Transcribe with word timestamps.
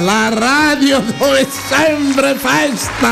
La 0.00 0.28
radio 0.30 1.02
dove 1.18 1.46
sempre 1.68 2.34
festa! 2.36 3.08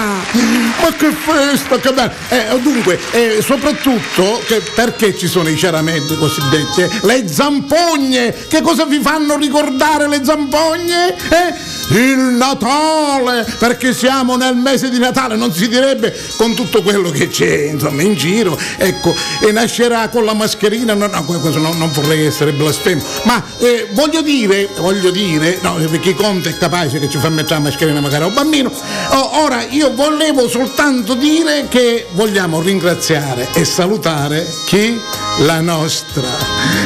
Ma 0.80 0.92
che 0.96 1.10
festa, 1.10 1.78
che 1.78 1.92
bello! 1.92 2.12
Eh, 2.28 2.60
dunque, 2.60 2.98
eh, 3.12 3.42
soprattutto, 3.42 4.40
che, 4.46 4.62
perché 4.74 5.16
ci 5.16 5.26
sono 5.26 5.48
i 5.48 5.56
ceramenti 5.56 6.16
cosiddetti? 6.16 6.88
Le 7.02 7.28
zampogne! 7.28 8.46
Che 8.48 8.60
cosa 8.60 8.84
vi 8.84 9.00
fanno 9.00 9.36
ricordare 9.36 10.08
le 10.08 10.24
zampogne? 10.24 11.16
Eh? 11.16 11.67
Il 11.90 12.36
Natale! 12.36 13.46
Perché 13.58 13.94
siamo 13.94 14.36
nel 14.36 14.54
mese 14.54 14.90
di 14.90 14.98
Natale, 14.98 15.36
non 15.36 15.52
si 15.52 15.68
direbbe 15.68 16.14
con 16.36 16.54
tutto 16.54 16.82
quello 16.82 17.10
che 17.10 17.28
c'è, 17.28 17.70
insomma, 17.70 18.02
in 18.02 18.14
giro. 18.14 18.58
Ecco, 18.76 19.14
e 19.40 19.52
nascerà 19.52 20.08
con 20.08 20.24
la 20.24 20.34
mascherina, 20.34 20.94
no, 20.94 21.06
no, 21.06 21.24
non, 21.26 21.78
non 21.78 21.90
vorrei 21.92 22.26
essere 22.26 22.52
blasfemo, 22.52 23.02
ma 23.24 23.42
eh, 23.58 23.88
voglio 23.92 24.20
dire, 24.22 24.68
voglio 24.78 25.10
dire, 25.10 25.58
no, 25.62 25.74
perché 25.90 26.14
Conte 26.14 26.50
è 26.50 26.58
capace 26.58 26.98
che 26.98 27.08
ci 27.08 27.18
fa 27.18 27.28
mettere 27.30 27.54
la 27.54 27.60
mascherina 27.60 28.00
magari 28.00 28.24
a 28.24 28.26
un 28.26 28.34
bambino. 28.34 28.70
Oh, 29.10 29.42
ora 29.42 29.62
io 29.62 29.94
volevo 29.94 30.48
soltanto 30.48 31.14
dire 31.14 31.66
che 31.68 32.06
vogliamo 32.12 32.60
ringraziare 32.60 33.48
e 33.54 33.64
salutare 33.64 34.46
chi? 34.66 35.00
La 35.38 35.60
nostra, 35.60 36.28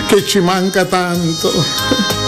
che 0.07 0.25
ci 0.25 0.39
manca 0.41 0.85
tanto. 0.85 2.22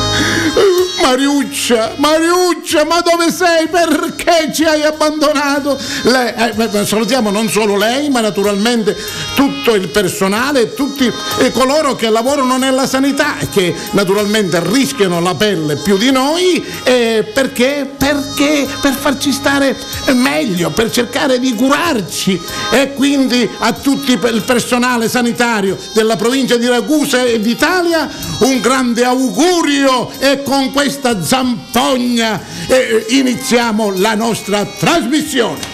Mariuccia, 1.05 1.97
Mariuccia, 1.97 2.87
ma 2.87 3.03
dove 3.03 3.31
sei? 3.31 3.69
Perché 3.69 4.51
ci 4.55 4.65
hai 4.65 4.83
abbandonato? 4.85 5.79
Lei, 6.05 6.33
eh, 6.35 6.87
salutiamo 6.87 7.31
non 7.31 7.51
solo 7.51 7.77
lei, 7.77 8.09
ma 8.09 8.21
naturalmente 8.21 8.97
tutto 9.35 9.75
il 9.75 9.89
personale 9.89 10.73
tutti 10.73 11.13
coloro 11.53 11.95
che 11.95 12.09
lavorano 12.09 12.57
nella 12.57 12.87
sanità 12.87 13.39
e 13.39 13.49
che 13.51 13.75
naturalmente 13.91 14.61
rischiano 14.65 15.21
la 15.21 15.35
pelle 15.35 15.77
più 15.77 15.97
di 15.99 16.11
noi 16.11 16.65
eh, 16.85 17.31
perché? 17.33 17.91
Perché 17.97 18.67
per 18.81 18.95
farci 18.95 19.33
stare 19.33 19.77
meglio, 20.15 20.71
per 20.71 20.91
cercare 20.91 21.39
di 21.39 21.55
curarci 21.55 22.41
e 22.71 22.95
quindi 22.95 23.49
a 23.59 23.73
tutto 23.73 24.11
il 24.11 24.43
personale 24.43 25.09
sanitario 25.09 25.77
della 25.93 26.17
provincia 26.17 26.57
di 26.57 26.67
Ragusa 26.67 27.23
e 27.23 27.41
d'Italia 27.41 28.11
un 28.41 28.61
grande 28.61 29.05
augurio 29.05 30.11
e 30.19 30.43
con 30.43 30.71
questa 30.95 31.20
zampogna 31.20 32.41
eh, 32.69 33.06
iniziamo 33.09 33.92
la 33.97 34.14
nostra 34.14 34.64
trasmissione. 34.64 35.73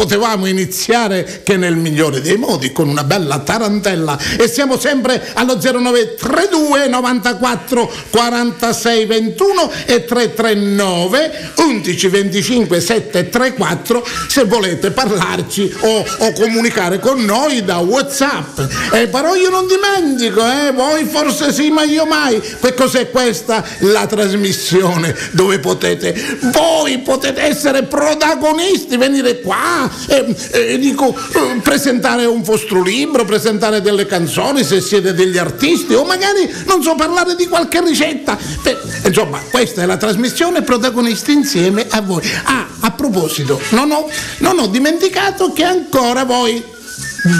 Potevamo 0.00 0.46
iniziare 0.46 1.42
che 1.44 1.58
nel 1.58 1.76
migliore 1.76 2.22
dei 2.22 2.38
modi, 2.38 2.72
con 2.72 2.88
una 2.88 3.04
bella 3.04 3.40
tarantella. 3.40 4.18
E 4.38 4.48
siamo 4.48 4.78
sempre 4.78 5.32
allo 5.34 5.58
0932 5.60 6.88
94 6.88 7.92
46 8.08 9.04
21 9.04 9.70
e 9.84 10.04
339 10.06 11.52
11 11.70 12.08
25 12.08 12.80
734 12.80 14.04
se 14.26 14.44
volete 14.44 14.90
parlarci 14.90 15.72
o, 15.80 16.04
o 16.18 16.32
comunicare 16.32 16.98
con 16.98 17.24
noi 17.24 17.62
da 17.64 17.78
Whatsapp. 17.78 18.58
E 18.92 19.06
però 19.06 19.36
io 19.36 19.50
non 19.50 19.66
dimentico, 19.68 20.40
eh, 20.40 20.72
voi 20.72 21.04
forse 21.04 21.52
sì, 21.52 21.70
ma 21.70 21.84
io 21.84 22.06
mai. 22.06 22.40
Che 22.40 22.74
cos'è 22.74 23.10
questa? 23.10 23.64
La 23.80 24.06
trasmissione 24.06 25.14
dove 25.30 25.60
potete, 25.60 26.12
voi 26.52 26.98
potete 26.98 27.40
essere 27.40 27.84
protagonisti, 27.84 28.96
venire 28.96 29.40
qua 29.40 29.88
e, 30.08 30.34
e 30.50 30.78
dico, 30.78 31.16
eh, 31.16 31.60
presentare 31.62 32.24
un 32.24 32.42
vostro 32.42 32.82
libro, 32.82 33.24
presentare 33.24 33.80
delle 33.80 34.06
canzoni 34.06 34.64
se 34.64 34.80
siete 34.80 35.14
degli 35.14 35.38
artisti 35.38 35.94
o 35.94 36.04
magari, 36.04 36.52
non 36.66 36.82
so, 36.82 36.96
parlare 36.96 37.36
di 37.36 37.46
qualche 37.46 37.80
ricetta. 37.80 38.36
Beh, 38.62 38.76
insomma, 39.06 39.40
questa 39.50 39.82
è 39.82 39.86
la 39.86 39.96
trasmissione 39.96 40.62
protagonisti 40.62 41.32
insieme 41.32 41.59
a 41.88 42.00
voi. 42.00 42.22
Ah, 42.44 42.66
a 42.80 42.90
proposito, 42.92 43.60
non 43.70 43.90
ho, 43.90 44.08
non 44.38 44.58
ho 44.58 44.66
dimenticato 44.66 45.52
che 45.52 45.64
ancora 45.64 46.24
voi 46.24 46.78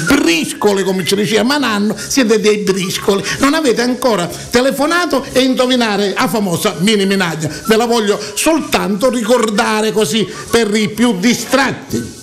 briscole 0.07 0.83
come 0.83 1.05
ci 1.05 1.15
diceva 1.15 1.43
Mananno, 1.43 1.97
siete 1.97 2.41
dei 2.41 2.59
briscoli, 2.59 3.23
non 3.39 3.55
avete 3.55 3.81
ancora 3.81 4.29
telefonato 4.51 5.25
e 5.33 5.41
indovinare 5.41 6.13
la 6.15 6.29
famosa 6.29 6.77
mini 6.81 7.07
minaglia, 7.07 7.49
ve 7.67 7.77
la 7.77 7.87
voglio 7.87 8.21
soltanto 8.35 9.09
ricordare 9.09 9.93
così 9.93 10.29
per 10.51 10.75
i 10.75 10.91
più 10.91 11.19
distratti. 11.19 12.19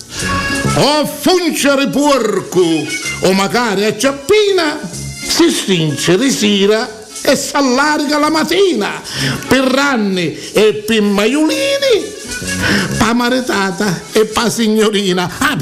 O 0.76 1.06
funcere 1.06 1.88
porco, 1.88 2.62
o 3.22 3.32
magari 3.32 3.84
a 3.84 3.96
ciappina, 3.96 4.78
si 5.28 5.50
stince 5.50 6.16
di 6.16 6.30
sera 6.30 7.06
e 7.22 7.36
s'allarga 7.36 8.18
la 8.18 8.30
mattina, 8.30 9.02
per 9.46 9.64
ranni 9.64 10.36
e 10.52 10.74
per 10.86 11.02
maiolini, 11.02 12.16
pa 12.98 13.12
maretata 13.12 14.02
e 14.12 14.26
pa 14.26 14.50
signorina. 14.50 15.30
Ah, 15.38 15.56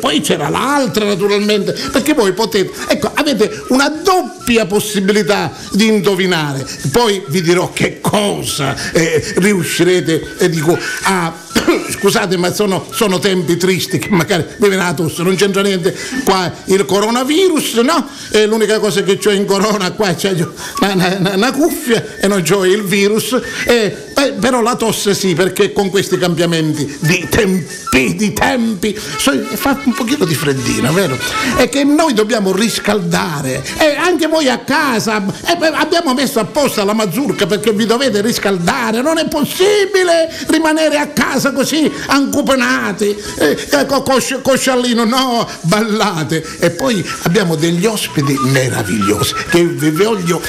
poi 0.00 0.20
c'era 0.20 0.48
l'altra 0.48 1.04
naturalmente, 1.04 1.72
perché 1.92 2.14
voi 2.14 2.32
potete, 2.32 2.72
ecco, 2.88 3.10
avete 3.14 3.64
una 3.68 3.88
doppia 3.88 4.66
possibilità 4.66 5.52
di 5.72 5.86
indovinare. 5.86 6.66
Poi 6.90 7.22
vi 7.28 7.42
dirò 7.42 7.72
che 7.72 8.00
cosa 8.00 8.74
eh, 8.92 9.34
riuscirete, 9.36 10.36
eh, 10.38 10.48
dico, 10.48 10.78
a 11.02 11.42
Scusate, 11.90 12.36
ma 12.36 12.52
sono, 12.52 12.86
sono 12.90 13.18
tempi 13.18 13.56
tristi 13.56 13.98
che 13.98 14.08
magari 14.10 14.44
mi 14.58 14.68
viene 14.68 14.82
la 14.82 14.94
tosse, 14.94 15.22
non 15.22 15.34
c'entra 15.36 15.62
niente 15.62 15.96
qua 16.24 16.52
il 16.66 16.84
coronavirus, 16.84 17.74
no? 17.76 18.08
E 18.30 18.46
l'unica 18.46 18.78
cosa 18.78 19.02
che 19.02 19.18
ho 19.24 19.30
in 19.30 19.44
corona 19.44 19.92
qua 19.92 20.14
c'è 20.14 20.34
una, 20.80 21.16
una, 21.18 21.34
una 21.34 21.52
cuffia 21.52 22.18
e 22.20 22.26
non 22.26 22.44
ho 22.48 22.64
il 22.64 22.82
virus. 22.82 23.38
Eh, 23.66 23.96
però 24.38 24.60
la 24.62 24.76
tosse 24.76 25.14
sì, 25.14 25.34
perché 25.34 25.72
con 25.72 25.90
questi 26.04 26.18
cambiamenti 26.18 26.98
di 27.00 27.26
tempi, 27.30 28.14
di 28.14 28.32
tempi, 28.34 28.94
fa 28.94 29.80
un 29.84 29.94
pochino 29.94 30.26
di 30.26 30.34
freddino, 30.34 30.92
vero? 30.92 31.16
E 31.56 31.70
che 31.70 31.82
noi 31.84 32.12
dobbiamo 32.12 32.52
riscaldare. 32.52 33.64
E 33.78 33.96
anche 33.96 34.26
voi 34.26 34.48
a 34.48 34.58
casa 34.58 35.24
eh, 35.24 35.56
abbiamo 35.72 36.12
messo 36.12 36.40
apposta 36.40 36.84
la 36.84 36.92
mazurka 36.92 37.46
perché 37.46 37.72
vi 37.72 37.86
dovete 37.86 38.20
riscaldare. 38.20 39.00
Non 39.00 39.16
è 39.16 39.26
possibile 39.28 40.30
rimanere 40.48 40.98
a 40.98 41.06
casa 41.08 41.52
così 41.52 41.90
ancupenati, 42.08 43.16
eh, 43.38 43.86
cos- 43.86 44.40
cosciallino, 44.42 45.04
no, 45.04 45.48
ballate. 45.62 46.44
E 46.58 46.70
poi 46.70 47.04
abbiamo 47.22 47.54
degli 47.54 47.86
ospiti 47.86 48.36
meravigliosi 48.44 49.32
che 49.48 49.64
vi 49.64 49.90
voglio 49.90 50.42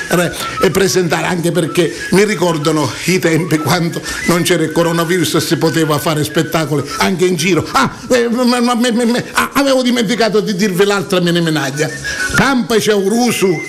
eh, 0.62 0.69
presentare 0.69 1.28
anche 1.28 1.52
perché 1.52 1.94
mi 2.12 2.25
ricordano 2.25 2.92
i 3.06 3.19
tempi 3.19 3.57
quando 3.60 4.02
non 4.28 4.42
c'era 4.42 4.63
il 4.63 4.74
coronavirus 4.74 5.36
si 5.45 5.57
poteva 5.57 5.97
fare 6.00 6.24
spettacoli 6.24 6.83
anche 6.97 7.25
in 7.25 7.36
giro. 7.36 7.65
Ah, 7.71 7.92
eh, 8.09 8.27
ma, 8.27 8.59
ma, 8.59 8.74
ma, 8.74 8.89
ah 9.33 9.51
avevo 9.53 9.81
dimenticato 9.81 10.39
di 10.42 10.56
dirvi 10.56 10.86
l'altra 10.86 11.19
mia 11.21 11.31
menaglia. 11.31 11.89
Campa 12.36 12.75
c'è 12.77 12.94
un 12.94 13.07
rusu 13.07 13.62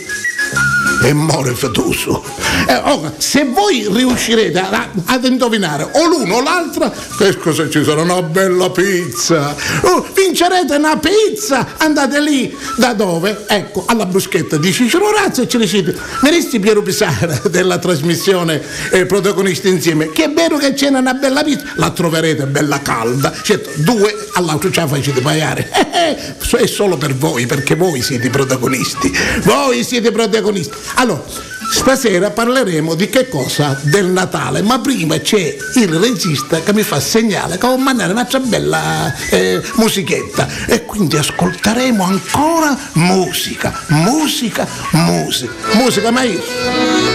e 1.03 1.13
more 1.13 1.55
fetoso. 1.55 2.46
Eh, 2.69 2.77
oh, 2.85 3.13
se 3.19 3.45
voi 3.45 3.87
riuscirete 3.91 4.59
a, 4.59 4.89
ad 5.05 5.25
indovinare 5.25 5.89
o 5.93 6.07
l'uno 6.07 6.37
o 6.37 6.43
l'altra, 6.43 6.93
che 7.19 7.37
cosa 7.37 7.69
ci 7.69 7.85
sarà? 7.85 8.03
Una 8.03 8.23
bella 8.23 8.71
pizza. 8.71 9.55
Oh, 9.83 10.07
vincerete 10.15 10.75
una 10.75 10.99
pizza. 10.99 11.75
Andate 11.79 12.21
lì. 12.21 12.57
Da 12.77 12.93
dove? 12.93 13.45
Ecco, 13.47 13.85
alla 13.87 14.07
bruschetta 14.07 14.57
di 14.57 14.73
Cicero 14.73 15.11
Razzo 15.13 15.43
e 15.43 15.49
ci 15.49 15.59
dicete, 15.59 15.97
veresti 16.21 16.59
Piero 16.59 16.83
Pisara 16.83 17.41
della 17.51 17.79
trasmissione 17.79 18.63
eh, 18.91 19.07
Protagonisti 19.07 19.69
Insieme, 19.69 20.11
che 20.11 20.25
è 20.25 20.31
vero 20.31 20.57
che 20.57 20.75
c'è 20.75 20.89
una 20.89 21.15
bella 21.15 21.43
pizza, 21.43 21.65
la 21.75 21.91
troverete 21.91 22.47
bella 22.47 22.81
calda. 22.81 23.33
Certo, 23.43 23.71
due 23.77 24.15
all'altro 24.35 24.71
ce 24.71 24.81
la 24.81 24.89
facete 24.89 25.21
pagare. 25.21 25.71
È 26.57 26.67
solo 26.67 26.97
per 26.97 27.15
voi, 27.15 27.47
perché 27.47 27.75
voi 27.75 28.01
siete 28.03 28.29
i 28.29 28.31
protagonisti. 28.31 29.13
Voi 29.43 29.85
siete 29.85 30.09
i 30.09 30.13
protagonisti. 30.13 30.75
Allora, 30.95 31.23
stasera 31.73 32.31
parleremo 32.31 32.95
di 32.95 33.09
che 33.09 33.29
cosa? 33.29 33.79
Del 33.83 34.07
Natale, 34.07 34.63
ma 34.63 34.79
prima 34.81 35.19
c'è 35.19 35.57
il 35.75 35.89
regista 35.89 36.61
che 36.61 36.73
mi 36.73 36.83
fa 36.83 37.01
segnale 37.01 37.59
che 37.59 37.67
ho 37.67 37.77
mandare 37.77 38.13
una 38.13 38.27
bella 38.45 39.15
eh, 39.31 39.63
musichetta 39.75 40.49
e 40.67 40.85
quindi 40.85 41.17
ascolteremo 41.17 42.03
ancora 42.03 42.77
musica, 42.95 43.73
musica, 43.89 44.67
musica, 44.93 45.55
musica 45.75 46.11
maestro. 46.11 47.06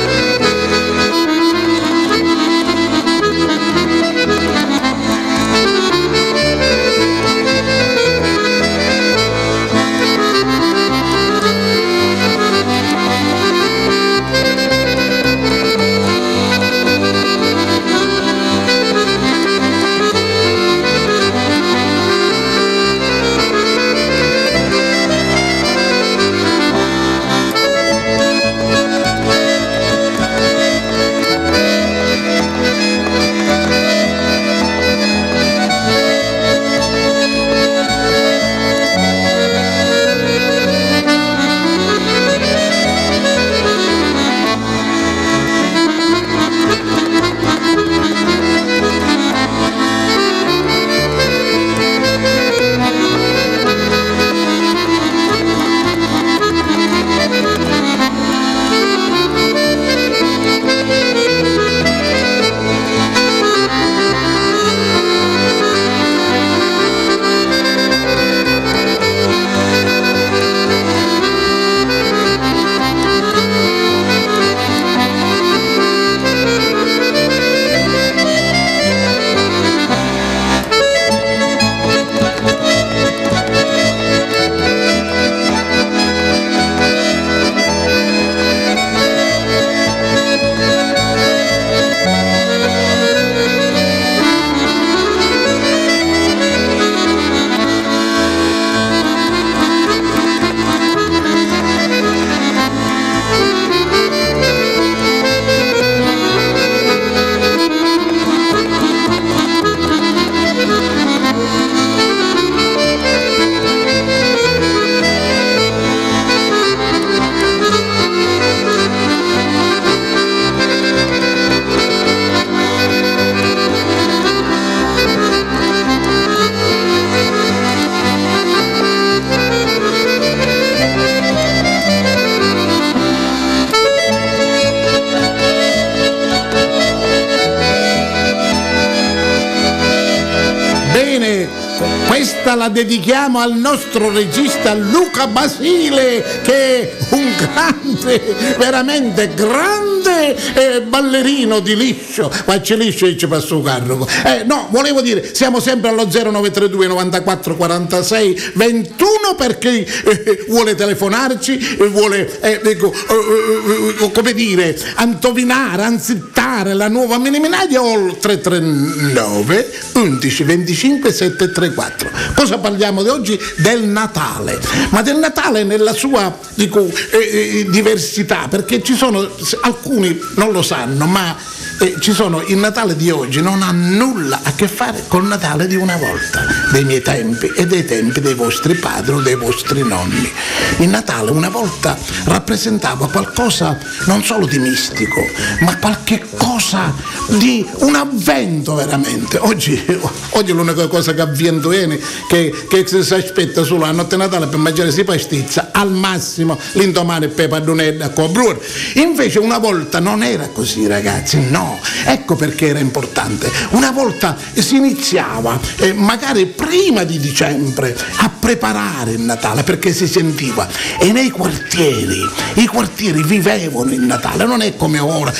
Dedichiamo 142.83 143.39
al 143.39 143.53
nostro 143.53 144.11
regista 144.11 144.73
Luca 144.73 145.27
Basile, 145.27 146.41
che 146.41 146.81
è 146.81 146.97
un 147.11 147.31
grande, 147.37 148.35
veramente 148.57 149.31
grande 149.35 150.35
eh, 150.55 150.81
ballerino 150.81 151.59
di 151.59 151.75
liscio. 151.75 152.29
Faccia 152.29 152.75
liscio 152.75 153.05
e 153.05 153.15
ci 153.17 153.27
passa 153.27 153.53
un 153.53 153.63
carro. 153.63 154.07
Eh, 154.25 154.43
no, 154.45 154.67
volevo 154.71 155.01
dire, 155.01 155.33
siamo 155.33 155.59
sempre 155.59 155.89
allo 155.89 156.05
0932 156.05 156.87
94 156.87 157.55
46 157.55 158.51
21 158.55 159.20
perché 159.35 159.85
eh, 159.85 160.45
vuole 160.47 160.75
telefonarci, 160.75 161.77
vuole, 161.89 162.39
eh, 162.41 162.59
ecco, 162.63 162.93
eh, 162.93 164.03
eh, 164.03 164.11
come 164.11 164.33
dire, 164.33 164.77
antovinare, 164.95 165.83
anzittare 165.83 166.73
la 166.73 166.87
nuova 166.87 167.17
miniminadia 167.17 167.81
o 167.81 168.15
339 168.17 169.71
11 169.93 170.43
25 170.43 171.11
734. 171.11 172.09
Cosa 172.35 172.57
parliamo 172.57 173.03
di 173.03 173.09
oggi? 173.09 173.39
Del 173.57 173.83
Natale, 173.83 174.59
ma 174.89 175.01
del 175.01 175.17
Natale 175.17 175.63
nella 175.63 175.93
sua 175.93 176.37
dico, 176.55 176.85
eh, 177.11 177.17
eh, 177.17 177.65
diversità, 177.69 178.47
perché 178.49 178.81
ci 178.81 178.95
sono, 178.95 179.27
alcuni 179.61 180.19
non 180.35 180.51
lo 180.51 180.61
sanno, 180.61 181.05
ma 181.05 181.35
eh, 181.81 181.95
ci 181.99 182.13
sono 182.13 182.43
il 182.43 182.57
Natale 182.57 182.95
di 182.95 183.09
oggi 183.09 183.41
non 183.41 183.63
ha 183.63 183.71
nulla 183.71 184.41
a 184.43 184.53
che 184.53 184.67
fare 184.67 185.03
col 185.07 185.25
Natale 185.25 185.65
di 185.65 185.75
una 185.75 185.97
volta, 185.97 186.45
dei 186.71 186.85
miei 186.85 187.01
tempi 187.01 187.47
e 187.47 187.65
dei 187.65 187.83
tempi 187.85 188.21
dei 188.21 188.35
vostri 188.35 188.75
padri 188.75 189.13
o 189.13 189.19
dei 189.19 189.35
vostri 189.35 189.81
nonni. 189.81 190.31
Il 190.77 190.89
Natale 190.89 191.31
una 191.31 191.49
volta 191.49 191.97
rappresentava 192.25 193.09
qualcosa 193.09 193.79
non 194.05 194.23
solo 194.23 194.45
di 194.45 194.59
mistico, 194.59 195.21
ma 195.61 195.75
qualche 195.77 196.23
cosa 196.37 196.93
di 197.29 197.67
un 197.79 197.95
avvento 197.95 198.75
veramente. 198.75 199.37
Oggi, 199.39 199.83
oggi 200.31 200.51
l'unica 200.51 200.87
cosa 200.87 201.15
che 201.15 201.21
avviene 201.21 201.59
è 201.61 201.99
che, 202.29 202.67
che 202.69 202.85
si 202.85 203.13
aspetta 203.13 203.63
solo 203.63 203.85
la 203.85 203.91
notte 203.91 204.17
Natale 204.17 204.45
per 204.45 204.59
mangiare 204.59 204.91
si 204.91 205.03
pastizza, 205.03 205.70
al 205.81 205.91
massimo 205.91 206.57
l'indomani 206.73 207.27
per 207.27 207.49
padronella 207.49 208.09
con 208.09 208.31
bruer. 208.31 208.59
Invece 208.95 209.39
una 209.39 209.57
volta 209.57 209.99
non 209.99 210.23
era 210.23 210.47
così 210.47 210.87
ragazzi, 210.87 211.49
no, 211.49 211.79
ecco 212.05 212.35
perché 212.35 212.67
era 212.67 212.79
importante. 212.79 213.51
Una 213.71 213.91
volta 213.91 214.37
si 214.53 214.75
iniziava, 214.75 215.59
eh, 215.77 215.93
magari 215.93 216.45
prima 216.45 217.03
di 217.03 217.19
dicembre, 217.19 217.95
a 218.17 218.29
preparare 218.29 219.11
il 219.11 219.21
Natale 219.21 219.63
perché 219.63 219.93
si 219.93 220.07
sentiva 220.07 220.67
e 220.99 221.11
nei 221.11 221.29
quartieri, 221.29 222.19
i 222.55 222.67
quartieri 222.67 223.23
vivevano 223.23 223.91
il 223.91 224.01
Natale, 224.01 224.45
non 224.45 224.61
è 224.61 224.75
come 224.75 224.99
ora 224.99 225.31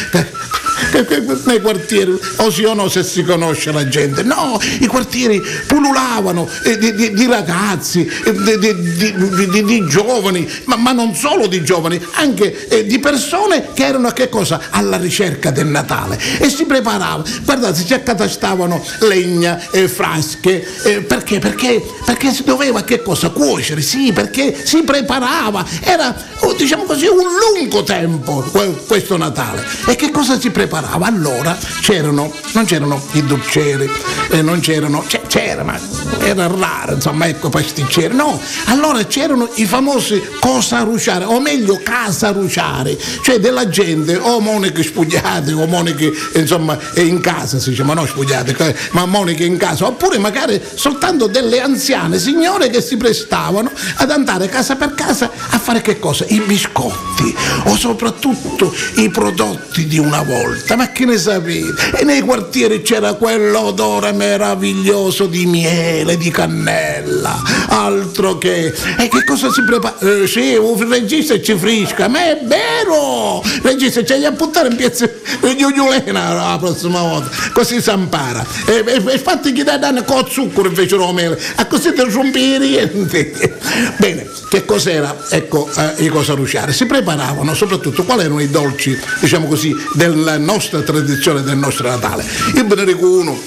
nei 1.46 1.62
quartieri, 1.62 2.18
o 2.38 2.50
sì 2.50 2.64
o 2.64 2.74
no 2.74 2.90
se 2.90 3.04
si 3.04 3.24
conosce 3.24 3.72
la 3.72 3.88
gente, 3.88 4.24
no, 4.24 4.60
i 4.80 4.88
quartieri 4.88 5.42
pululavano 5.68 6.48
eh, 6.64 6.78
di, 6.78 6.94
di, 6.94 7.14
di, 7.14 7.26
ragazzi, 7.28 8.06
eh, 8.26 8.58
di, 8.58 9.64
di 9.64 9.88
giovani, 9.88 10.50
ma, 10.66 10.76
ma, 10.76 10.92
non 10.92 11.16
solo 11.16 11.48
di 11.48 11.64
giovani, 11.64 12.04
anche 12.14 12.68
eh, 12.68 12.86
di 12.86 13.00
persone 13.00 13.70
che 13.74 13.86
erano 13.86 14.08
a 14.08 14.14
che 14.14 14.30
cosa? 14.30 14.62
Alla 14.70 14.98
ricerca 14.98 15.52
del 15.52 15.68
Natale 15.68 16.20
e 16.40 16.50
si 16.50 16.66
preparavano, 16.66 17.24
guardate, 17.44 17.84
si 17.86 17.94
accatastavano 17.94 18.84
legna, 19.02 19.70
e 19.72 19.88
frasche, 19.88 20.66
eh, 20.84 21.02
perché? 21.02 21.40
Perché? 21.40 21.82
Perché 22.06 22.32
si 22.32 22.44
doveva 22.44 22.84
che 22.84 23.02
cosa? 23.02 23.30
Cuocere, 23.30 23.82
sì, 23.82 24.12
perché 24.12 24.62
si 24.64 24.84
preparava, 24.84 25.66
era 25.82 26.16
oh, 26.40 26.54
diciamo 26.54 26.84
così 26.84 27.06
un 27.06 27.18
lungo 27.18 27.84
tempo 27.84 28.44
questo 28.88 29.18
Natale. 29.18 29.64
E 29.88 29.96
che 29.96 30.12
cosa 30.12 30.40
si 30.40 30.50
preparava? 30.50 30.71
Preparava. 30.72 31.08
Allora 31.08 31.58
c'erano, 31.82 32.32
non 32.54 32.64
c'erano 32.64 33.04
i 33.12 33.26
dolcieri, 33.26 33.90
eh, 34.30 34.42
non 34.42 34.62
c'erano, 34.62 35.04
c'era, 35.28 35.64
ma 35.64 35.78
era 36.22 36.48
raro, 36.48 36.94
insomma, 36.94 37.28
ecco, 37.28 37.50
pasticceri. 37.50 38.16
No, 38.16 38.40
allora 38.66 39.04
c'erano 39.06 39.50
i 39.56 39.66
famosi 39.66 40.22
cosa 40.40 40.80
ruciare, 40.80 41.26
o 41.26 41.42
meglio 41.42 41.80
casa 41.84 42.32
ruciare, 42.32 42.98
cioè 43.22 43.40
della 43.40 43.68
gente 43.68 44.16
o 44.16 44.40
moniche 44.40 44.84
spugliate 44.84 45.52
o 45.52 45.66
moniche, 45.66 46.12
insomma, 46.36 46.78
in 46.96 47.20
casa 47.20 47.60
si 47.60 47.72
dice, 47.72 47.84
ma 47.84 47.94
non 47.94 48.08
spugliate, 48.08 48.76
ma 48.92 49.06
moniche 49.06 49.44
in 49.44 49.58
casa, 49.58 49.88
oppure 49.88 50.18
magari 50.18 50.62
soltanto 50.76 51.28
delle 51.28 51.60
anziane 51.60 52.18
signore 52.18 52.70
che 52.70 52.82
si 52.82 52.96
prestavano 52.96 53.70
ad 53.96 54.12
andare 54.12 54.48
casa 54.48 54.76
per 54.76 54.94
casa 54.94 55.30
a 55.50 55.60
fare 55.60 55.82
che 55.82 56.00
cosa? 56.00 56.26
I 56.28 56.40
biscotti 56.42 57.36
o 57.66 57.76
soprattutto 57.76 58.74
i 58.96 59.10
prodotti 59.10 59.88
di 59.88 59.98
una 59.98 60.22
volta, 60.22 60.61
ma 60.76 60.92
che 60.92 61.06
ne 61.06 61.18
sapete? 61.18 61.98
E 62.00 62.04
nei 62.04 62.22
quartieri 62.22 62.82
c'era 62.82 63.14
quell'odore 63.14 64.12
meraviglioso 64.12 65.26
di 65.26 65.46
miele, 65.46 66.18
di 66.18 66.30
cannella, 66.32 67.42
altro 67.68 68.38
che... 68.38 68.74
E 68.98 69.08
che 69.08 69.24
cosa 69.26 69.52
si 69.52 69.64
prepara? 69.64 69.98
Eh, 70.00 70.28
sì, 70.28 70.56
un 70.56 70.90
regista 70.90 71.40
ci 71.42 71.56
frisca, 71.56 72.08
ma 72.08 72.20
è 72.26 72.40
vero! 72.44 73.44
Regista, 73.62 74.02
c'è 74.02 74.20
da 74.20 74.32
buttare 74.32 74.70
in 74.70 74.76
piazza 74.76 75.06
di 75.08 75.64
Ugliulena 75.64 76.34
la 76.34 76.58
prossima 76.60 77.02
volta, 77.02 77.30
così 77.54 77.82
si 77.82 77.92
impara. 77.92 78.46
E, 78.66 78.84
e, 78.86 79.04
e 79.14 79.18
fatti 79.20 79.52
che 79.52 79.64
danno 79.64 80.04
con 80.04 80.26
zucchero 80.30 80.68
invece 80.68 80.96
non 80.96 81.14
mele, 81.14 81.40
a 81.56 81.66
così 81.66 81.94
ti 81.94 82.02
rompi 82.02 82.58
niente. 82.58 83.58
Bene, 83.98 84.30
che 84.50 84.66
cos'era? 84.66 85.16
Ecco, 85.30 85.70
eh, 85.76 86.04
i 86.04 86.08
cosa 86.08 86.34
rusciare. 86.34 86.74
Si 86.74 86.86
preparavano 86.86 87.54
soprattutto 87.54 88.04
quali 88.04 88.22
erano 88.24 88.42
i 88.42 88.50
dolci, 88.50 88.98
diciamo 89.20 89.48
così, 89.48 89.74
del 89.94 90.38
nostra 90.52 90.82
tradizione, 90.82 91.44
del 91.44 91.58
nostro 91.58 91.88
Natale. 91.88 92.26
Io 92.56 92.66
ve 92.68 92.76
ne 92.76 92.84
dico 92.84 93.10
uno 93.10 93.40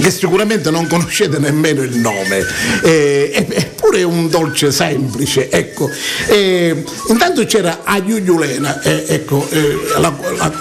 che 0.00 0.10
sicuramente 0.10 0.70
non 0.70 0.86
conoscete 0.86 1.38
nemmeno 1.38 1.82
il 1.82 1.96
nome, 1.96 2.44
eh, 2.82 3.46
eppure 3.48 3.98
è 4.00 4.02
un 4.02 4.28
dolce 4.28 4.70
semplice, 4.70 5.50
ecco. 5.50 5.90
Eh, 6.28 6.84
intanto 7.08 7.44
c'era 7.44 7.80
a 7.84 8.02
Giuliulena, 8.04 8.80
eh, 8.82 9.04
ecco, 9.08 9.46
eh, 9.50 9.76
la, 9.98 10.14
la, 10.36 10.52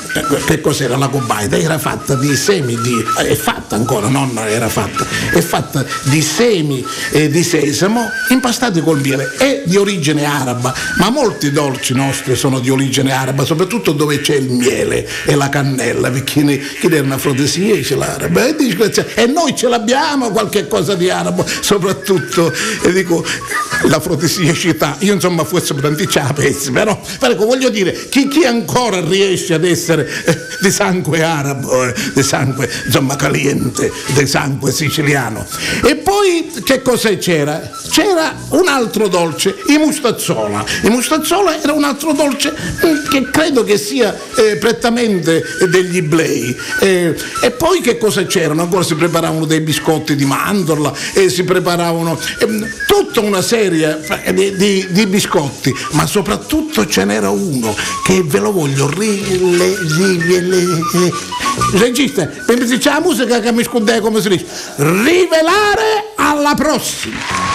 che 0.46 0.62
cos'era 0.62 0.98
la 0.98 1.08
cobaita? 1.08 1.58
Era 1.58 1.78
fatta 1.78 2.16
di 2.16 2.36
semi, 2.36 2.80
di, 2.80 3.04
è 3.18 3.36
fatta 3.36 3.76
ancora, 3.76 4.08
non 4.08 4.38
era 4.48 4.70
fatta, 4.70 5.06
è 5.32 5.42
fatta 5.42 5.86
di 6.04 6.22
semi 6.22 6.86
eh, 7.12 7.30
di 7.30 7.44
sesamo 7.44 8.10
impastati 8.30 8.82
col 8.82 9.00
miele, 9.00 9.34
è 9.38 9.64
di 9.66 9.78
origine 9.78 10.26
araba, 10.26 10.74
ma 10.98 11.10
molti 11.10 11.52
dolci 11.52 11.94
nostri 11.94 12.36
sono 12.36 12.60
di 12.60 12.70
origine 12.70 13.12
araba, 13.12 13.44
soprattutto 13.44 13.92
dove 13.92 14.22
c'è 14.22 14.36
il 14.36 14.50
miele 14.50 15.08
e 15.26 15.36
la 15.36 15.50
cannella, 15.50 16.10
perché 16.10 16.60
chi 16.80 16.88
era 16.88 17.02
una 17.02 17.18
frotesia 17.18 17.80
c'è 17.80 17.96
l'araba, 17.96 18.48
e 18.48 18.56
noi 19.28 19.56
ce 19.56 19.68
l'abbiamo 19.68 20.32
qualche 20.32 20.68
cosa 20.68 20.96
di 20.96 21.10
arabo, 21.10 21.46
soprattutto, 21.62 22.52
e 22.84 22.92
dico, 22.92 23.24
la 23.84 24.00
città, 24.54 24.96
io 25.00 25.14
insomma 25.14 25.44
forse 25.44 25.76
tanti 25.76 26.08
la 26.14 26.34
pensi, 26.34 26.72
però, 26.72 27.00
però 27.20 27.36
voglio 27.36 27.70
dire, 27.70 28.08
chi, 28.10 28.28
chi, 28.28 28.46
ancora 28.46 29.02
riesce 29.02 29.54
ad 29.54 29.66
essere 29.66 30.08
eh, 30.26 30.38
di 30.62 30.72
sangue 30.72 31.24
arabo, 31.24 31.86
eh, 31.86 31.94
di 32.14 32.24
sangue 32.24 32.70
insomma 32.86 33.16
caliente, 33.16 33.92
di 34.14 34.26
sangue 34.26 34.72
siciliano. 34.72 35.46
E 35.84 35.96
poi 35.96 36.52
che 36.64 36.82
cosa 36.82 37.10
c'era? 37.18 37.72
C'era 37.90 38.36
un 38.50 38.68
altro 38.68 39.08
dolce, 39.08 39.56
i 39.68 39.78
mustazzola. 39.78 40.64
I 40.84 40.90
mustazzola 40.90 41.62
era 41.62 41.74
un 41.74 41.84
altro 41.84 42.14
dolce 42.14 42.50
eh, 42.50 43.10
che 43.10 43.30
credo 43.30 43.64
che 43.64 43.78
sia 43.78 44.16
eh, 44.36 44.58
prettamente 44.58 45.44
degli 45.70 45.98
iblei. 45.98 46.56
Eh, 46.80 47.16
e 47.42 47.52
poi 47.52 47.82
che 47.82 47.98
cosa 47.98 48.26
c'erano? 48.26 48.62
Ancora 48.62 48.84
si 48.84 48.96
preparavano 49.16 49.46
dei 49.46 49.62
biscotti 49.62 50.14
di 50.14 50.26
mandorla 50.26 50.92
e 51.14 51.30
si 51.30 51.46
preparavano 51.46 52.20
ehm, 52.40 52.68
tutta 52.86 53.22
una 53.22 53.42
serie 53.42 54.04
eh, 54.24 54.34
di, 54.34 54.54
di, 54.58 54.86
di, 54.90 55.08
biscotti, 55.08 55.74
ma 55.92 56.06
soprattutto 56.06 56.86
ce 56.86 57.06
n'era 57.06 57.30
uno 57.30 57.74
che 58.04 58.22
ve 58.24 58.40
lo 58.40 58.52
voglio 58.52 58.92
regista, 61.72 62.30
me 62.48 62.78
c'è 62.78 62.92
la 62.92 63.00
musica 63.00 63.40
che 63.40 63.54
mi 63.54 63.64
scudea 63.64 64.02
come 64.02 64.20
si 64.20 64.28
dice, 64.28 64.46
rivelare 64.76 66.12
alla 66.18 66.54
prossima. 66.56 67.55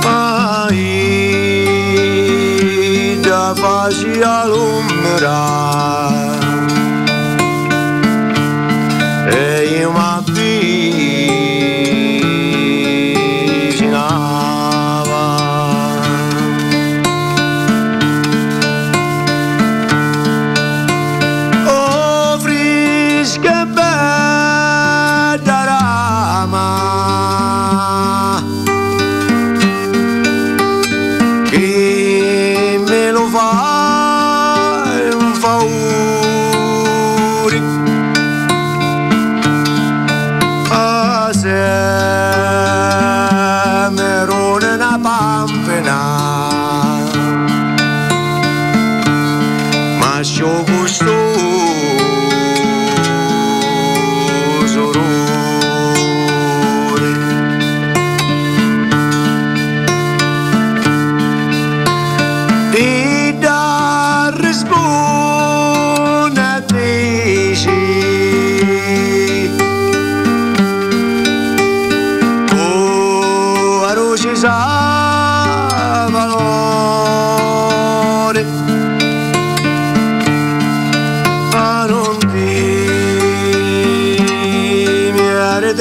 Pai 0.02 0.82
Javajialo 3.24 4.59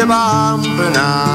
bumping 0.09 0.97
out. 0.97 1.28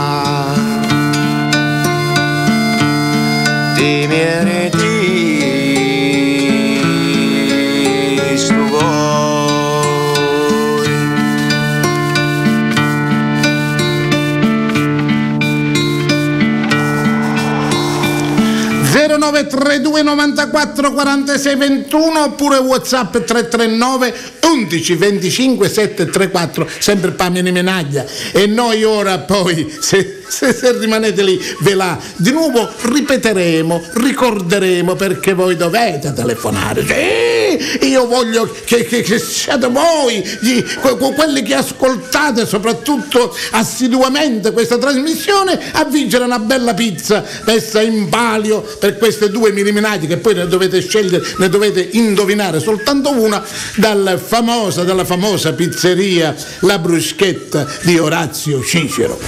0932 19.43 20.03
94 20.03 20.93
46 20.93 21.57
21 21.57 22.23
oppure 22.23 22.59
whatsapp 22.59 23.11
339 23.17 24.14
11 24.41 24.95
25 24.95 25.69
734 25.69 26.69
sempre 26.79 27.11
Pamini 27.11 27.50
Menaglia. 27.50 28.05
E 28.33 28.47
noi 28.47 28.85
ora 28.85 29.19
poi 29.19 29.75
se, 29.81 30.23
se- 30.29 30.53
se 30.53 30.79
rimanete 30.79 31.23
lì 31.23 31.41
ve 31.61 31.75
la 31.75 31.99
di 32.17 32.31
nuovo 32.31 32.71
ripeteremo 32.83 33.83
ricorderemo 33.95 34.95
perché 34.95 35.35
voi 35.35 35.57
dovete 35.57 36.12
telefonare. 36.12 36.85
Sì, 36.87 37.44
io 37.83 38.06
voglio 38.06 38.52
che, 38.64 38.85
che- 38.85 39.02
che 39.02 39.18
siate 39.18 39.68
voi 39.68 40.23
gli- 40.40 40.62
que- 40.80 40.97
que- 40.97 41.14
quelli 41.14 41.42
che 41.42 41.54
ascoltate 41.54 42.47
soprattutto 42.47 43.35
assiduamente 43.52 44.52
questa 44.52 44.78
trasmissione 44.78 45.59
a 45.73 45.85
vincere 45.85 46.25
una 46.25 46.38
bella 46.38 46.75
pizza 46.75 47.25
messa 47.44 47.80
in 47.83 48.09
palio 48.09 48.61
per 48.78 48.99
queste 48.99 49.30
due 49.30 49.52
miniminati 49.52 50.06
che 50.06 50.16
poi 50.18 50.35
ne 50.35 50.47
dovete 50.47 50.80
scegliere, 50.80 51.25
ne 51.38 51.49
dovete 51.49 51.87
indovinare 51.92 52.61
soltanto 52.61 53.11
una 53.11 53.42
dal 53.76 54.21
famosa, 54.25 54.83
dalla 54.85 55.04
famosa 55.04 55.52
pizzeria 55.52 56.35
La 56.61 56.78
Bruschetta 56.78 57.66
di 57.83 57.99
Orazio 57.99 58.62
Cicero. 58.62 59.18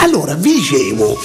Allora, 0.00 0.34
vi 0.34 0.52
dicevo, 0.54 1.18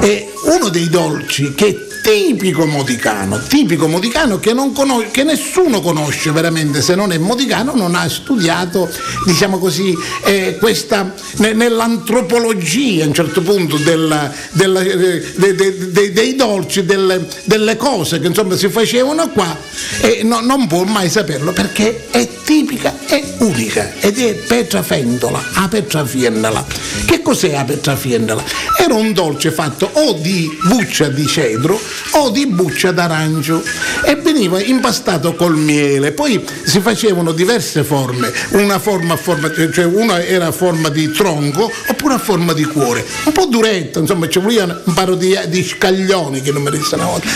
è 0.00 0.26
uno 0.44 0.68
dei 0.68 0.88
dolci 0.88 1.54
che 1.54 1.87
tipico 2.08 2.64
modicano, 2.64 3.38
tipico 3.46 3.86
modicano 3.86 4.38
che, 4.38 4.54
non 4.54 4.72
conos- 4.72 5.10
che 5.10 5.24
nessuno 5.24 5.82
conosce 5.82 6.30
veramente, 6.30 6.80
se 6.80 6.94
non 6.94 7.12
è 7.12 7.18
modicano 7.18 7.74
non 7.74 7.94
ha 7.94 8.08
studiato, 8.08 8.88
diciamo 9.26 9.58
così, 9.58 9.94
eh, 10.24 10.56
questa, 10.58 11.12
ne- 11.36 11.52
nell'antropologia 11.52 13.04
a 13.04 13.08
un 13.08 13.12
certo 13.12 13.42
punto 13.42 13.76
della- 13.76 14.32
della- 14.52 14.80
eh, 14.80 15.22
de- 15.36 15.54
de- 15.54 15.90
de- 15.90 16.12
dei 16.14 16.34
dolci, 16.34 16.86
delle, 16.86 17.26
delle 17.44 17.76
cose 17.76 18.18
che 18.20 18.28
insomma 18.28 18.56
si 18.56 18.70
facevano 18.70 19.28
qua 19.28 19.54
e 20.00 20.22
no- 20.24 20.40
non 20.40 20.66
può 20.66 20.84
mai 20.84 21.10
saperlo 21.10 21.52
perché 21.52 22.06
è 22.10 22.26
tipica 22.48 22.96
e 23.06 23.22
unica 23.40 23.92
ed 24.00 24.18
è 24.18 24.32
petrafendola, 24.32 25.50
a 25.52 25.68
petrafiendola. 25.68 26.64
Che 27.04 27.20
cos'è 27.20 27.52
la 27.52 27.64
petrafiendola? 27.64 28.42
Era 28.78 28.94
un 28.94 29.12
dolce 29.12 29.50
fatto 29.50 29.90
o 29.92 30.14
di 30.14 30.48
buccia 30.62 31.08
di 31.08 31.26
cedro 31.26 31.78
o 32.12 32.30
di 32.30 32.46
buccia 32.46 32.90
d'arancio 32.90 33.62
e 34.02 34.14
veniva 34.14 34.62
impastato 34.62 35.34
col 35.34 35.58
miele. 35.58 36.12
Poi 36.12 36.42
si 36.64 36.80
facevano 36.80 37.32
diverse 37.32 37.84
forme, 37.84 38.32
una 38.52 38.78
forma 38.78 39.12
a 39.12 39.18
forma, 39.18 39.52
cioè 39.70 39.84
una 39.84 40.24
era 40.24 40.46
a 40.46 40.52
forma 40.52 40.88
di 40.88 41.10
tronco 41.10 41.70
oppure 41.88 42.14
a 42.14 42.18
forma 42.18 42.54
di 42.54 42.64
cuore, 42.64 43.04
un 43.24 43.32
po' 43.32 43.44
duretta, 43.44 43.98
insomma 43.98 44.26
ci 44.26 44.38
volevano 44.38 44.80
un 44.84 44.94
paro 44.94 45.16
di, 45.16 45.38
di 45.48 45.62
scaglioni 45.62 46.40
che 46.40 46.52
non 46.52 46.62
mi 46.62 46.70
disse 46.70 46.94
una 46.94 47.04
volta, 47.04 47.28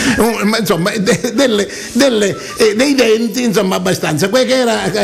ma, 0.43 0.57
insomma 0.57 0.89
de- 0.97 1.33
delle, 1.35 1.69
delle, 1.91 2.35
eh, 2.57 2.73
dei 2.75 2.95
denti 2.95 3.43
insomma 3.43 3.75
abbastanza, 3.75 4.27
quel 4.29 4.47
che 4.47 4.55
era 4.55 5.01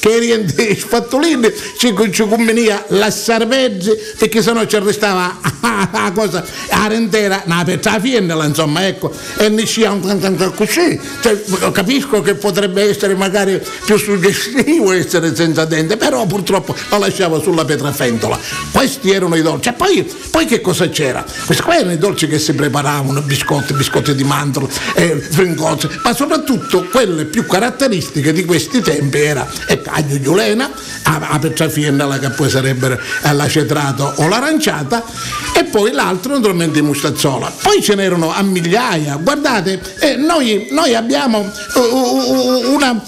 che 0.00 0.18
riempì 0.18 0.76
sfattolini 0.76 1.52
ci, 1.78 1.94
ci 2.10 2.26
conveniva 2.26 2.84
lasciare 2.88 3.46
veggi 3.46 3.90
perché 4.18 4.42
sennò 4.42 4.64
ci 4.66 4.78
restava 4.78 5.38
la 5.92 6.12
cosa 6.14 6.44
a 6.70 6.86
rentera 6.88 7.42
una 7.46 7.62
pezza 7.64 8.00
fiendola 8.00 8.44
insomma 8.44 8.86
ecco. 8.86 9.12
E 9.36 9.48
ne 9.48 9.66
sia 9.66 9.92
un 9.92 10.04
cantante 10.04 10.52
così. 10.54 10.98
Cioè, 11.20 11.40
capisco 11.72 12.20
che 12.20 12.34
potrebbe 12.34 12.88
essere 12.88 13.14
magari 13.14 13.60
più 13.84 13.96
suggestivo 13.96 14.92
essere 14.92 15.34
senza 15.34 15.64
dente 15.64 15.96
però 15.96 16.26
purtroppo 16.26 16.74
lo 16.90 16.98
lasciavo 16.98 17.40
sulla 17.40 17.64
petrafentola 17.64 18.38
questi 18.72 19.10
erano 19.10 19.36
i 19.36 19.42
dolci. 19.42 19.68
E 19.68 19.72
poi, 19.72 20.10
poi 20.30 20.46
che 20.46 20.60
cosa 20.60 20.88
c'era? 20.88 21.24
questi 21.44 21.62
qua 21.62 21.76
erano 21.76 21.92
i 21.92 21.98
dolci 21.98 22.26
che 22.26 22.38
si 22.38 22.54
preparavano 22.54 23.20
biscotti, 23.22 23.72
biscotti 23.72 24.14
di 24.14 24.24
mandorla 24.24 24.68
eh, 24.94 25.16
fringozze 25.16 25.88
ma 26.02 26.14
soprattutto 26.14 26.86
quelle 26.90 27.24
più 27.24 27.46
caratteristiche 27.46 28.32
di 28.32 28.44
questi 28.44 28.80
tempi 28.80 29.21
era 29.24 29.48
ecco, 29.66 29.90
aglio 29.90 30.20
giulena 30.20 30.70
a, 31.04 31.20
a 31.30 31.38
petrafiendola 31.38 32.18
che 32.18 32.30
poi 32.30 32.48
sarebbero 32.50 32.98
eh, 33.22 33.32
l'acetrato 33.32 34.12
o 34.16 34.28
l'aranciata 34.28 35.04
e 35.54 35.64
poi 35.64 35.92
l'altro 35.92 36.34
naturalmente 36.34 36.80
di 36.80 36.86
mustazzola 36.86 37.52
poi 37.62 37.82
ce 37.82 37.94
n'erano 37.94 38.32
a 38.32 38.42
migliaia 38.42 39.16
guardate 39.16 39.80
eh, 40.00 40.16
noi, 40.16 40.68
noi 40.70 40.94
abbiamo 40.94 41.38
uh, 41.40 42.72
una, 42.72 43.00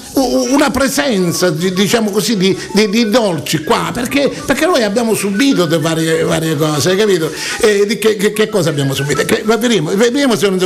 una 0.51 0.71
presenza 0.71 1.51
di- 1.51 1.73
diciamo 1.73 2.11
così 2.11 2.37
di, 2.37 2.57
di- 2.73 2.89
di 2.89 3.09
dolci 3.11 3.63
qua 3.65 3.91
perché, 3.93 4.31
perché 4.45 4.67
noi 4.67 4.83
abbiamo 4.83 5.15
subito 5.15 5.67
varie, 5.81 6.23
varie 6.23 6.57
cose 6.57 6.97
capito? 6.97 7.31
Eh, 7.61 7.99
che, 7.99 8.17
che- 8.17 8.33
che 8.33 8.49
cosa 8.49 8.71
abbiamo 8.71 8.95
subito? 8.95 9.25
Che, 9.25 9.43
vedremo, 9.45 9.91
vedremo 9.95 10.37
se 10.37 10.49
non 10.49 10.59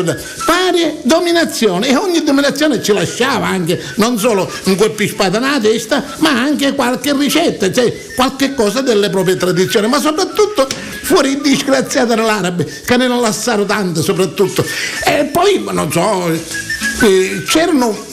varie 0.71 0.99
dominazioni 1.03 1.89
e 1.89 1.97
ogni 1.97 2.23
dominazione 2.23 2.83
ci 2.83 2.93
lasciava 2.93 3.47
anche 3.47 3.81
non 3.97 4.19
solo 4.19 4.51
un 4.65 4.77
colpo 4.77 5.07
spada 5.07 5.39
nella 5.39 5.61
testa 5.61 6.05
ma 6.19 6.31
anche 6.31 6.75
qualche 6.75 7.15
ricetta 7.15 7.73
cioè 7.73 8.13
qualche 8.15 8.55
cosa 8.55 8.83
delle 8.83 9.09
proprie 9.09 9.37
tradizioni 9.37 9.89
ma 9.89 9.99
soprattutto 9.99 10.67
fuori 11.03 11.41
disgraziato 11.41 12.15
dell'arabe 12.15 12.65
che 12.85 12.97
ne 12.99 13.09
lasciarono 13.09 13.65
tante 13.65 14.03
soprattutto. 14.03 14.63
E 15.05 15.25
poi 15.33 15.65
non 15.71 15.91
so 15.91 16.31
eh, 16.31 17.43
c'erano 17.47 18.08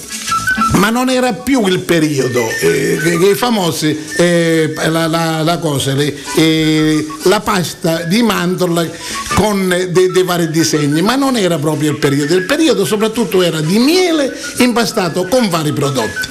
ma 0.74 0.90
non 0.90 1.10
era 1.10 1.34
più 1.34 1.66
il 1.68 1.80
periodo 1.80 2.48
eh, 2.62 3.00
che, 3.02 3.30
i 3.30 3.36
famosi 3.36 3.98
eh, 4.18 4.74
la, 4.88 5.08
la- 5.08 5.42
la 5.42 5.58
cosa 5.60 5.94
le- 5.94 6.16
eh, 6.36 7.06
la 7.24 7.40
pasta 7.40 8.04
di 8.04 8.22
mandorla 8.22 8.86
con 9.36 9.68
dei, 9.90 10.12
dei 10.12 10.24
vari 10.24 10.50
disegni 10.50 11.02
ma 11.02 11.16
non 11.16 11.38
era 11.38 11.58
proprio 11.60 11.92
il 11.92 11.98
periodo. 11.98 12.36
Il 12.36 12.46
periodo 12.46 12.86
soprattutto 12.86 13.42
era 13.42 13.62
di 13.62 13.78
miele 13.80 14.32
impastato 14.58 15.28
con 15.28 15.50
vari 15.50 15.72
prodotti 15.72 16.28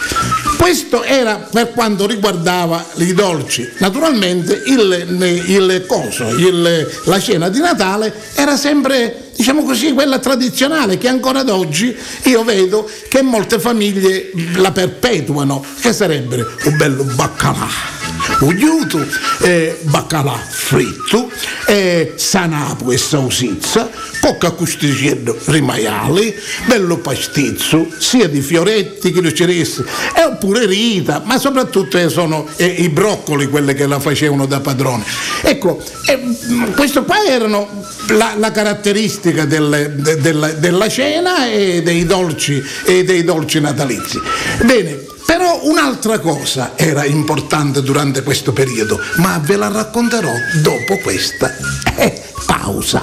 questo 0.64 1.02
era 1.02 1.46
per 1.52 1.72
quanto 1.72 2.06
riguardava 2.06 2.82
i 2.94 3.12
dolci. 3.12 3.68
Naturalmente 3.80 4.62
il, 4.64 5.42
il 5.46 5.84
coso, 5.86 6.26
il- 6.30 6.88
la 7.04 7.20
cena 7.20 7.50
di 7.50 7.58
Natale 7.58 8.10
era 8.34 8.56
sempre, 8.56 9.30
diciamo 9.36 9.62
così, 9.62 9.92
quella 9.92 10.18
tradizionale 10.20 10.96
che 10.96 11.06
ancora 11.06 11.40
ad 11.40 11.50
oggi 11.50 11.94
io 12.22 12.44
vedo 12.44 12.88
che 13.10 13.20
molte 13.20 13.58
famiglie 13.58 14.30
la 14.56 14.72
perpetuano, 14.72 15.62
che 15.82 15.92
sarebbero 15.92 16.50
un 16.64 16.76
bello 16.78 17.04
baccalà. 17.14 18.03
Ugliuto, 18.40 19.06
eh, 19.42 19.78
baccalà 19.82 20.38
fritto, 20.50 21.30
eh, 21.66 22.12
sanapo 22.16 22.90
e 22.90 22.98
sausizza, 22.98 23.90
cocca 24.20 24.50
custicino 24.50 25.36
rimaiali, 25.46 26.34
bello 26.66 26.98
pastizzo, 26.98 27.86
sia 27.98 28.28
di 28.28 28.40
fioretti 28.40 29.12
che 29.12 29.20
di 29.20 29.34
ceresse, 29.34 29.84
e 30.16 30.24
oppure 30.24 30.66
rita, 30.66 31.22
ma 31.24 31.38
soprattutto 31.38 31.98
sono 32.08 32.46
eh, 32.56 32.64
i 32.66 32.88
broccoli 32.88 33.48
quelle 33.48 33.74
che 33.74 33.86
la 33.86 34.00
facevano 34.00 34.46
da 34.46 34.60
padrone. 34.60 35.04
Ecco, 35.42 35.82
mh, 36.06 36.72
questo 36.74 37.04
qua 37.04 37.22
erano 37.24 37.68
la, 38.08 38.34
la 38.36 38.50
caratteristica 38.50 39.44
delle- 39.44 39.94
de- 39.94 40.20
della, 40.20 40.48
della 40.52 40.88
cena 40.88 41.50
e 41.50 41.82
dei 41.82 42.04
dolci 42.04 42.62
e 42.84 43.04
dei 43.04 43.24
dolci 43.24 43.60
natalizi. 43.60 44.20
Bene, 44.62 45.12
però 45.36 45.58
un'altra 45.64 46.20
cosa 46.20 46.74
era 46.76 47.04
importante 47.04 47.82
durante 47.82 48.22
questo 48.22 48.52
periodo, 48.52 49.00
ma 49.16 49.40
ve 49.42 49.56
la 49.56 49.66
racconterò 49.66 50.30
dopo 50.62 50.96
questa 51.02 51.52
eh, 51.96 52.22
pausa. 52.46 53.02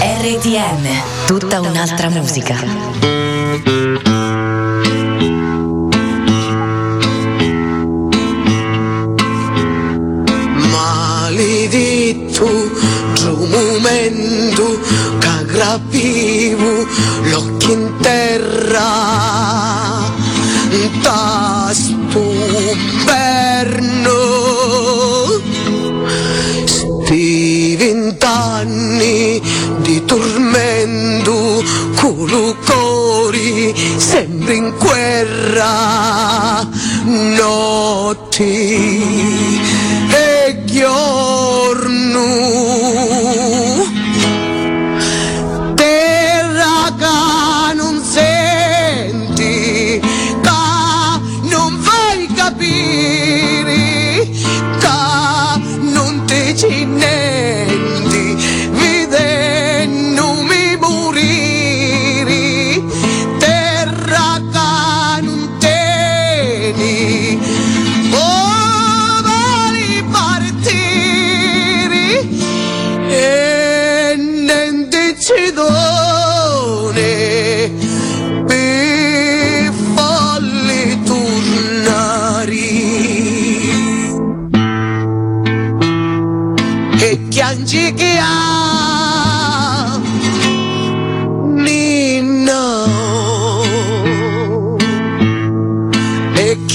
RTM, 0.00 1.26
tutta 1.26 1.60
un'altra 1.60 2.08
musica. 2.08 4.17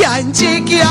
E 0.03 0.05
chiangi 0.05 0.63
che 0.63 0.81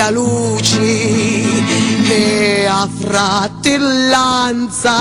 la 0.00 0.08
luce 0.08 0.80
e 2.08 2.66
a 2.66 2.88
fratellanza 2.88 4.96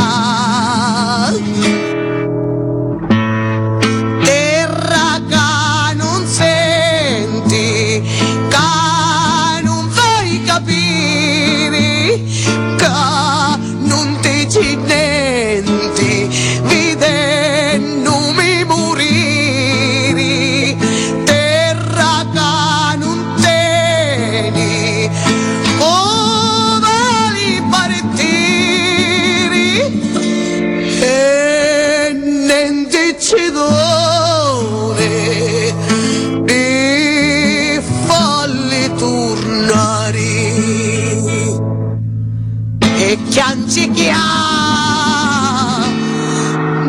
chianci 44.10 44.10
che 44.10 44.16
ha 44.16 45.88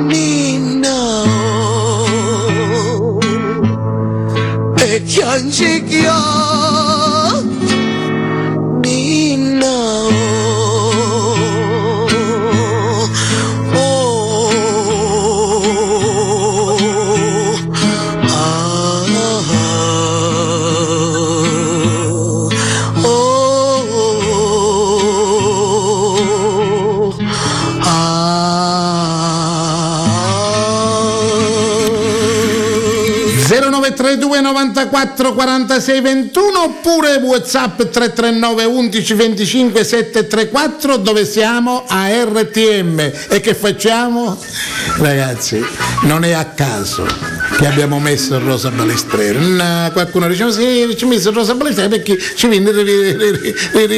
Nino 0.07 1.25
e 4.77 5.03
chianci 5.05 5.85
che 5.85 6.09
0932 34.81 34.89
94 34.89 35.35
46 35.35 36.01
21 36.01 36.63
oppure 36.63 37.17
whatsapp 37.17 37.77
339 37.83 38.65
11 38.65 39.15
25 39.15 39.85
734 39.85 40.97
dove 40.97 41.27
siamo? 41.27 41.85
A 41.87 42.09
RTM 42.09 42.99
e 43.29 43.41
che 43.41 43.55
facciamo? 43.55 44.39
Ragazzi 44.97 45.63
non 46.03 46.25
è 46.25 46.33
a 46.33 46.47
caso 46.47 47.07
che 47.59 47.67
abbiamo 47.67 47.99
messo 47.99 48.39
Rosa 48.39 48.71
Balestrero 48.71 49.41
no, 49.41 49.91
qualcuno 49.93 50.29
dice 50.29 50.45
"Ma 50.45 50.53
sì 50.53 50.95
ci 50.97 51.05
messo 51.05 51.31
Rosa 51.31 51.55
Balestrero 51.55 51.91
perché 51.91 52.17
ci 52.19 52.47
viene 52.49 52.71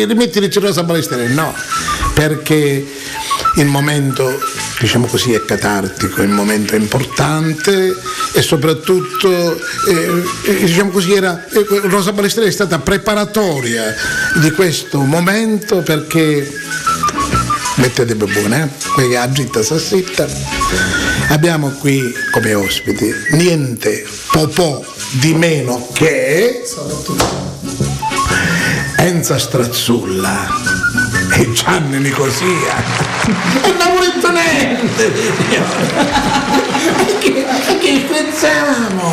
rimetti 0.05 0.39
il 0.39 0.53
Rosa 0.53 0.83
Balestrero 0.83 1.33
no 1.33 1.55
perché 2.15 2.85
il 3.57 3.67
momento 3.67 4.41
diciamo 4.83 5.07
così 5.07 5.33
è 5.33 5.45
catartico, 5.45 6.23
il 6.23 6.29
momento 6.29 6.75
è 6.75 6.79
importante 6.79 7.95
e 8.35 8.43
soprattutto 8.43 9.57
eh, 9.89 10.25
eh, 10.47 10.65
diciamo 10.65 10.91
così 10.91 11.13
era, 11.13 11.47
eh, 11.47 11.65
Rosa 11.85 12.13
Balestreri 12.13 12.49
è 12.49 12.53
stata 12.53 12.81
preparatoria 12.81 13.95
di 14.41 14.51
questo 14.51 14.99
momento 14.99 15.83
perché 15.83 16.51
mettetevi 17.77 18.25
buone, 18.25 18.65
eh? 18.65 18.91
qui 18.93 19.15
a 19.15 19.27
dritta 19.29 19.63
sassitta 19.63 20.27
abbiamo 21.29 21.71
qui 21.79 22.03
come 22.33 22.53
ospiti 22.55 23.09
niente 23.35 24.05
popò 24.33 24.85
di 25.13 25.33
meno 25.33 25.89
che 25.93 26.61
Enza 28.97 29.39
Strazzulla 29.39 30.92
e 31.35 31.51
Gianni 31.53 31.99
Nicosia 31.99 32.75
e 33.63 33.73
non 33.79 33.95
volete 33.95 34.31
niente 34.31 35.13
che, 37.21 37.47
che 37.81 38.07
pensiamo 38.09 39.13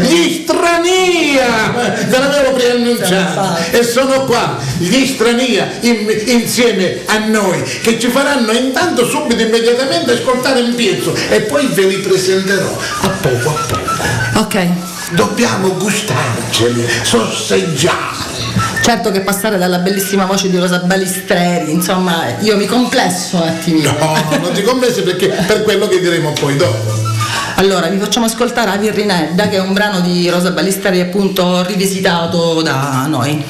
gli 0.00 0.42
strania! 0.42 2.04
Ve 2.06 2.18
l'avevo 2.18 2.52
preannunciato. 2.52 3.58
E 3.70 3.82
sono 3.82 4.24
qua 4.24 4.58
gli 4.78 5.06
strania 5.06 5.70
in- 5.80 6.22
insieme 6.26 7.02
a 7.06 7.18
noi 7.18 7.62
che 7.82 7.98
ci 7.98 8.08
faranno 8.08 8.52
intanto 8.52 9.06
subito 9.06 9.42
immediatamente 9.42 10.12
ascoltare 10.12 10.60
un 10.60 10.74
pezzo 10.74 11.14
e 11.28 11.40
poi 11.42 11.66
ve 11.66 11.82
li 11.86 11.96
presenterò 11.98 12.78
a 13.02 13.08
poco 13.08 13.48
a 13.48 13.52
poco. 13.52 14.40
Ok. 14.40 14.66
dobbiamo 15.10 15.74
gustarceli 15.76 16.84
sosseggiare 17.02 18.24
Certo 18.86 19.10
che 19.10 19.22
passare 19.22 19.58
dalla 19.58 19.78
bellissima 19.78 20.26
voce 20.26 20.48
di 20.48 20.56
Rosa 20.58 20.78
Balistreri, 20.78 21.72
insomma, 21.72 22.36
io 22.38 22.56
mi 22.56 22.66
complesso 22.66 23.34
un 23.34 23.48
attimino. 23.48 23.90
no 23.98 24.38
non 24.40 24.52
ti 24.52 24.62
commesso 24.62 25.02
perché 25.02 25.26
per 25.26 25.64
quello 25.64 25.88
che 25.88 25.98
diremo 25.98 26.32
poi 26.32 26.54
dopo 26.54 26.94
Allora, 27.56 27.88
vi 27.88 27.98
facciamo 27.98 28.26
ascoltare 28.26 28.70
A 28.70 28.76
Virrinedda, 28.76 29.48
che 29.48 29.56
è 29.56 29.60
un 29.60 29.72
brano 29.72 29.98
di 29.98 30.30
Rosa 30.30 30.52
Balistreri 30.52 31.00
appunto 31.00 31.64
rivisitato 31.64 32.62
da 32.62 33.06
noi. 33.08 33.44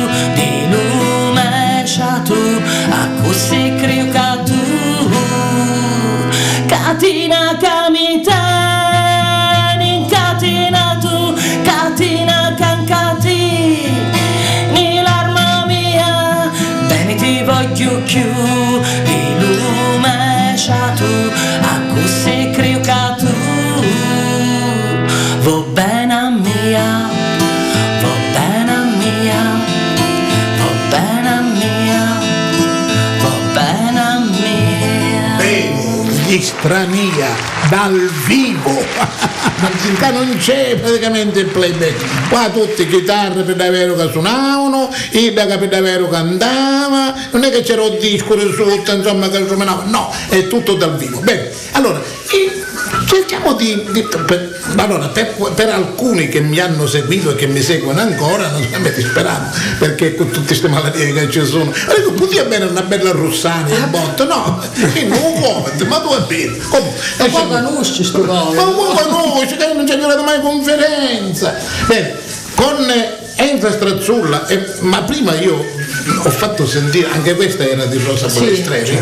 Gli 36.64 36.66
strania 36.66 37.36
dal 37.68 38.10
vivo. 38.26 38.72
Qua 39.98 40.10
non 40.10 40.34
c'è 40.38 40.76
praticamente 40.76 41.40
il 41.40 41.46
playback. 41.48 42.28
Qua 42.30 42.48
tutte 42.48 42.88
chitarre 42.88 43.42
per 43.42 43.54
davvero 43.54 43.94
che 43.94 44.08
suonavano 44.10 44.88
Idaga 45.10 45.58
per 45.58 45.68
davvero 45.68 46.08
cantava. 46.08 47.14
Non 47.32 47.44
è 47.44 47.50
che 47.50 47.60
c'era 47.60 47.82
un 47.82 47.98
disco 47.98 48.34
di 48.34 48.50
sotto 48.50 48.92
insomma 48.92 49.28
che 49.28 49.46
suonava. 49.46 49.84
No 49.84 50.10
è 50.30 50.46
tutto 50.46 50.74
dal 50.74 50.96
vivo. 50.96 51.20
Bene 51.20 51.50
allora 51.72 52.00
cerchiamo 53.34 53.54
di, 53.54 53.84
di- 53.92 54.02
per, 54.26 54.60
allora, 54.76 55.08
per, 55.08 55.34
per 55.54 55.68
alcuni 55.68 56.28
che 56.28 56.40
mi 56.40 56.58
hanno 56.60 56.86
seguito 56.86 57.30
e 57.30 57.34
che 57.34 57.46
mi 57.46 57.60
seguono 57.60 58.00
ancora 58.00 58.48
non 58.48 58.66
sono 58.70 58.88
disperato 58.88 59.56
perché 59.78 60.14
con 60.14 60.30
tutte 60.30 60.46
queste 60.46 60.68
malattie 60.68 61.12
che 61.12 61.30
ci 61.30 61.44
sono. 61.44 61.72
Dico 61.96 62.12
potevi 62.12 62.48
bene 62.48 62.66
una 62.66 62.82
bella 62.82 63.10
Russani 63.10 63.72
in 63.74 63.90
botto? 63.90 64.24
No 64.24 64.60
non 65.06 65.32
può 65.40 65.68
ma 65.86 65.98
tu 66.00 66.08
è? 66.14 66.50
Comunque 66.68 67.00
Ma 67.18 67.24
lasciamo- 67.26 67.48
conosci 67.70 68.04
sto 68.04 68.22
ma 68.22 68.62
come 68.64 69.02
conosci 69.02 69.56
che 69.56 69.72
non 69.74 69.84
c'è 69.84 69.96
mai 69.96 70.40
conferenza. 70.40 71.54
Bene 71.86 72.16
con 72.54 72.86
eh, 73.36 73.42
Enza 73.48 73.70
Strazzulla 73.72 74.46
eh, 74.46 74.64
ma 74.80 75.02
prima 75.02 75.34
io 75.34 75.64
ho 76.22 76.30
fatto 76.30 76.66
sentire 76.66 77.08
anche 77.10 77.34
questa 77.34 77.66
era 77.68 77.84
di 77.86 77.98
Rosa 77.98 78.26
Balestreri 78.26 78.98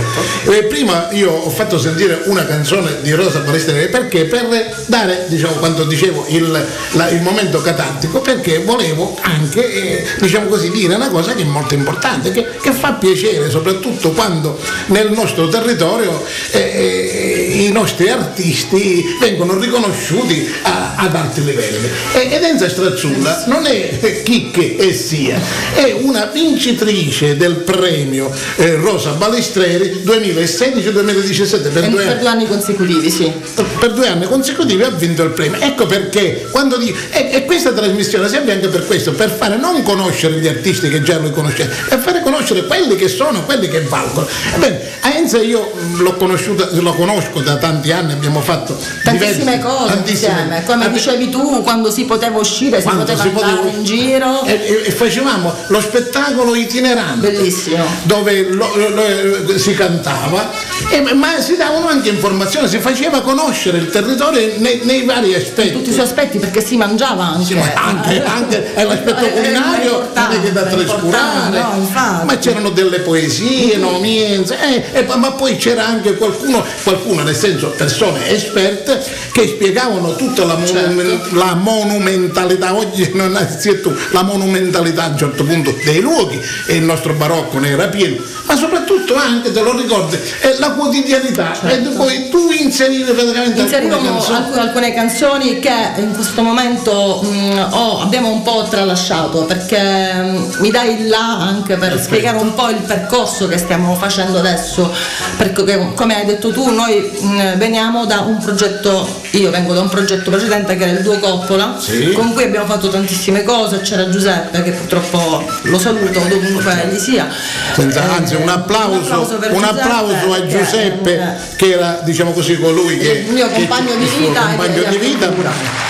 Eh, 0.46 0.64
prima 0.64 1.08
io 1.12 1.30
ho 1.30 1.50
fatto 1.50 1.78
sentire 1.78 2.22
una 2.26 2.44
canzone 2.44 2.98
di 3.02 3.12
Rosa 3.12 3.40
Balestreri 3.40 3.88
perché? 3.88 4.24
Per 4.24 4.74
dare 4.86 5.24
diciamo 5.28 5.54
quando 5.54 5.84
dicevo 5.84 6.26
il, 6.28 6.66
la- 6.92 7.08
il 7.10 7.20
momento 7.22 7.60
catartico 7.60 8.20
perché 8.20 8.58
volevo 8.58 9.16
anche 9.22 9.72
eh, 9.72 10.04
diciamo 10.20 10.46
così 10.48 10.70
dire 10.70 10.94
una 10.94 11.08
cosa 11.10 11.34
che 11.34 11.42
è 11.42 11.46
molto 11.46 11.74
importante 11.74 12.30
che, 12.30 12.46
che 12.60 12.72
fa 12.72 12.92
piacere 12.94 13.50
soprattutto 13.50 14.10
quando 14.12 14.58
nel 14.86 15.10
nostro 15.12 15.48
territorio 15.48 16.22
eh, 16.52 16.58
eh, 16.58 17.62
i 17.66 17.72
nostri 17.72 18.08
artisti 18.10 19.16
vengono 19.20 19.58
riconosciuti 19.58 20.52
a- 20.62 20.94
ad 20.96 21.14
alti 21.16 21.44
livelli. 21.44 21.88
E, 22.14 22.28
ed 22.32 22.42
Enza 22.42 22.68
Strazzulla 22.68 23.44
non 23.46 23.66
è 23.66 24.21
che 24.22 24.76
è 24.78 24.92
sia 24.92 25.40
è 25.74 25.92
una 26.00 26.26
vincitrice 26.26 27.36
del 27.36 27.56
premio 27.56 28.30
eh, 28.56 28.74
Rosa 28.76 29.12
Balestreri 29.12 30.02
2016-2017 30.04 31.72
per 31.72 31.84
E 31.84 31.88
due 31.88 32.04
per 32.04 32.12
anni 32.12 32.18
due 32.20 32.28
anni 32.28 32.46
consecutivi, 32.46 33.10
sì. 33.10 33.32
per 33.78 33.92
due 33.92 34.08
anni 34.08 34.26
consecutivi 34.26 34.82
ha 34.82 34.90
vinto 34.90 35.22
il 35.22 35.30
premio. 35.30 35.60
Ecco 35.60 35.86
perché 35.86 36.48
quando 36.50 36.76
dico, 36.76 36.98
e, 37.10 37.30
e 37.32 37.44
questa 37.44 37.72
trasmissione 37.72 38.28
serve 38.28 38.52
anche 38.52 38.68
per 38.68 38.86
questo, 38.86 39.12
per 39.12 39.30
fare 39.30 39.56
non 39.56 39.82
conoscere 39.82 40.38
gli 40.38 40.46
artisti 40.46 40.88
che 40.88 41.02
già 41.02 41.18
lui 41.18 41.30
conoscete, 41.30 41.74
per 41.88 41.98
fare 42.00 42.22
conoscere 42.22 42.64
quelli 42.66 42.96
che 42.96 43.08
sono, 43.08 43.44
quelli 43.44 43.68
che 43.68 43.80
valgono. 43.82 44.26
Ebbene, 44.54 44.80
a 45.00 45.14
Enza 45.16 45.38
io 45.40 45.72
l'ho 45.96 46.16
conosciuta, 46.16 46.68
lo 46.72 46.92
conosco 46.94 47.40
da 47.40 47.56
tanti 47.56 47.90
anni, 47.92 48.12
abbiamo 48.12 48.40
fatto 48.40 48.76
Tantissime 49.02 49.56
diversi- 49.56 49.60
cose 49.60 49.94
tantissime- 49.94 50.30
insieme. 50.32 50.62
Come 50.64 50.90
dicevi 50.90 51.28
tu, 51.30 51.62
quando 51.62 51.90
si 51.90 52.04
poteva 52.04 52.38
uscire, 52.38 52.80
si 52.80 52.88
poteva 52.88 53.20
si 53.20 53.28
andare 53.28 53.54
poteva- 53.56 53.76
in 53.76 53.84
giro. 53.84 54.11
Nero. 54.12 54.44
E, 54.44 54.82
e- 54.86 54.90
facevamo 54.90 55.54
lo 55.68 55.80
spettacolo 55.80 56.54
itinerante. 56.54 57.30
Bellissimo. 57.30 57.84
Dove 58.02 58.42
lo- 58.50 58.72
lo- 58.74 58.88
lo- 58.88 59.58
si 59.58 59.74
cantava, 59.74 60.50
e- 60.90 61.00
ma 61.14 61.40
si 61.40 61.56
davano 61.56 61.88
anche 61.88 62.08
informazioni, 62.10 62.68
si 62.68 62.78
faceva 62.78 63.20
conoscere 63.22 63.78
il 63.78 63.88
territorio 63.90 64.52
nei, 64.58 64.80
nei 64.84 65.04
vari 65.04 65.34
aspetti. 65.34 65.72
tutti 65.72 65.90
i 65.90 65.92
suoi 65.92 66.04
aspetti 66.04 66.38
perché 66.38 66.64
si 66.64 66.76
mangiava 66.76 67.24
anche. 67.24 67.44
Sì, 67.46 67.54
ma 67.54 67.72
anche, 67.74 68.22
anche 68.24 68.72
è 68.74 68.84
l'aspetto 68.84 69.24
Eh, 69.24 69.30
culinario 69.32 70.08
non 70.14 70.30
è 70.32 70.40
che 70.42 70.52
da 70.52 70.62
trascurare, 70.64 71.58
no, 71.58 71.90
ma 72.24 72.38
c'erano 72.38 72.70
delle 72.70 73.00
poesie, 73.00 73.76
nomienze, 73.76 74.56
eh, 74.60 74.98
e 74.98 75.04
poi- 75.04 75.18
ma 75.18 75.32
poi 75.32 75.56
c'era 75.56 75.86
anche 75.86 76.16
qualcuno, 76.16 76.64
qualcuno 76.82 77.22
nel 77.22 77.36
senso 77.36 77.68
persone 77.76 78.28
esperte 78.30 79.02
che 79.32 79.46
spiegavano 79.46 80.14
tutta 80.16 80.44
la, 80.44 80.58
Certo. 80.64 81.36
la 81.36 81.54
monumentalità, 81.54 82.74
oggi 82.74 83.10
non 83.14 83.36
è 83.36 83.80
tu, 83.80 83.94
la 84.10 84.22
monumentalità 84.22 85.04
a 85.04 85.08
un 85.08 85.18
certo 85.18 85.44
punto 85.44 85.74
dei 85.84 86.00
luoghi 86.00 86.40
e 86.66 86.74
il 86.76 86.82
nostro 86.84 87.12
barocco 87.14 87.58
ne 87.58 87.70
era 87.70 87.86
pieno, 87.88 88.16
ma 88.46 88.56
soprattutto 88.56 89.14
anche, 89.14 89.52
te 89.52 89.60
lo 89.60 89.76
ricordi, 89.76 90.16
è 90.40 90.56
la 90.58 90.70
quotidianità 90.72 91.52
e 91.68 91.76
poi 91.78 92.28
tu 92.28 92.50
inserivi 92.50 93.04
praticamente 93.12 93.60
alcune 93.60 93.62
Inserivamo 93.62 94.10
canzoni. 94.18 94.36
alc- 94.36 94.56
alcune 94.58 94.94
canzoni 94.94 95.58
che 95.58 95.72
in 95.96 96.12
questo 96.14 96.42
momento 96.42 97.20
mh, 97.22 97.66
ho- 97.70 98.00
abbiamo 98.00 98.30
un 98.30 98.42
po' 98.42 98.66
tralasciato 98.68 99.44
perché 99.44 99.80
mh, 100.12 100.56
mi 100.58 100.70
dai 100.70 101.00
il 101.00 101.08
là 101.08 101.38
anche 101.40 101.76
per 101.76 102.00
spiegare 102.00 102.38
un 102.38 102.54
po' 102.54 102.68
il 102.70 102.76
percorso 102.86 103.46
che 103.48 103.58
stiamo 103.58 103.94
facendo 103.94 104.38
adesso 104.38 104.92
perché 105.36 105.90
come 105.94 106.16
hai 106.16 106.24
detto 106.26 106.50
tu 106.52 106.70
noi 106.70 107.10
mh, 107.20 107.56
veniamo 107.56 108.04
da 108.06 108.20
un 108.20 108.38
progetto 108.38 109.20
io 109.32 109.50
vengo 109.50 109.74
da 109.74 109.80
un 109.80 109.88
progetto 109.88 110.30
precedente 110.30 110.76
che 110.76 110.82
era 110.84 110.92
il 110.98 111.02
Duo 111.02 111.18
Coppola 111.18 111.76
Sì. 111.78 112.12
con 112.12 112.32
cui 112.32 112.44
abbiamo 112.44 112.66
fatto 112.66 112.88
tantissime 112.88 113.42
cose 113.42 113.80
c'era 113.92 114.08
Giuseppe 114.08 114.62
che 114.62 114.70
purtroppo 114.70 115.44
lo 115.64 115.78
saluto 115.78 116.18
dovunque 116.20 116.82
egli 116.82 116.98
sia. 116.98 117.28
Senza- 117.74 118.02
Eh, 118.04 118.14
anzi 118.16 118.34
un 118.36 118.48
applauso, 118.48 119.36
per 119.38 119.52
un 119.52 119.62
applauso 119.64 120.32
a 120.32 120.40
che- 120.40 120.46
Giuseppe 120.48 121.14
eh, 121.14 121.56
che 121.56 121.72
era 121.72 122.00
diciamo 122.02 122.32
così 122.32 122.58
colui 122.58 122.96
che 122.96 123.24
Il 123.26 123.32
mio 123.32 123.46
che- 123.48 123.52
compagno 123.54 123.94
di 123.96 124.04
il 124.04 124.08
suo 124.08 124.18
vita 124.28 124.40
compagno 124.40 124.82
di 124.84 124.88
di 124.88 124.96
vita 124.96 125.30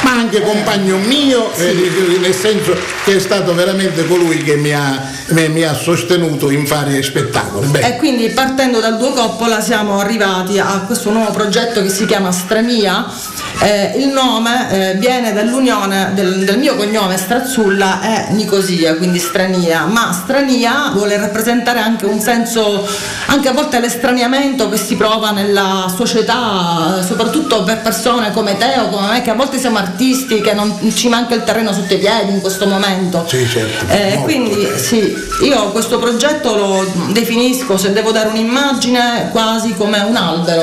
ma 0.03 0.11
anche 0.13 0.41
compagno 0.43 0.97
mio 0.99 1.53
eh, 1.55 2.19
nel 2.21 2.35
senso 2.35 2.77
che 3.05 3.17
è 3.17 3.21
stato 3.21 3.55
veramente 3.55 4.05
colui 4.07 4.43
che 4.43 4.57
mi 4.57 4.73
ha, 4.73 5.01
mi, 5.29 5.49
mi 5.49 5.63
ha 5.63 5.75
sostenuto 5.75 6.51
in 6.51 6.65
vari 6.65 7.01
spettacoli 7.03 7.69
Beh, 7.69 7.81
E 7.87 7.97
quindi 7.97 8.29
partendo 8.31 8.81
dal 8.81 8.97
Duo 8.99 9.13
Coppola 9.13 9.61
siamo 9.61 10.01
arrivati 10.01 10.59
a 10.59 10.83
questo 10.87 11.11
nuovo 11.11 11.31
progetto 11.31 11.83
che 11.83 11.89
si 11.89 12.05
chiama 12.07 12.33
Strania. 12.33 13.07
Eh, 13.61 13.93
il 13.99 14.09
nome 14.09 14.91
eh, 14.91 14.95
viene 14.97 15.33
dall'unione 15.33 16.11
del, 16.15 16.45
del 16.45 16.59
mio 16.59 16.75
cognome 16.75 17.17
Strazzulla 17.17 17.92
e 18.01 18.33
Nicosia, 18.33 18.97
quindi 18.97 19.19
strania, 19.19 19.85
ma 19.85 20.13
strania 20.13 20.91
vuole 20.95 21.17
rappresentare 21.17 21.81
anche 21.81 22.07
un 22.07 22.21
senso, 22.21 22.87
anche 23.27 23.49
a 23.49 23.53
volte 23.53 23.81
l'estraniamento 23.81 24.69
che 24.69 24.77
si 24.77 24.95
prova 24.97 25.31
nella 25.31 25.93
società, 25.95 27.03
soprattutto 27.05 27.63
per 27.65 27.81
persone 27.83 28.31
come 28.33 28.57
te 28.57 28.79
o 28.79 28.89
come 28.89 29.09
me, 29.09 29.23
che 29.23 29.31
a 29.31 29.35
volte 29.35 29.59
siamo 29.59 29.79
artisti, 29.79 30.41
che 30.41 30.53
non 30.55 30.79
ci 30.95 31.09
manca 31.09 31.35
il 31.35 31.45
terreno 31.45 31.73
sotto 31.73 31.93
i 31.95 31.99
piedi 31.99 32.33
in 32.33 32.41
questo 32.41 32.67
momento. 32.67 33.25
Sì, 33.29 33.47
certo, 33.47 33.93
Eh, 33.93 34.21
quindi 34.23 34.69
sì, 34.77 35.15
io 35.43 35.71
questo 35.71 35.99
progetto 35.99 36.55
lo 36.55 36.87
definisco, 37.13 37.77
se 37.77 37.93
devo 37.93 38.13
dare 38.13 38.29
un'immagine, 38.29 39.29
quasi 39.31 39.75
come 39.75 39.99
un 40.01 40.17
albero, 40.17 40.63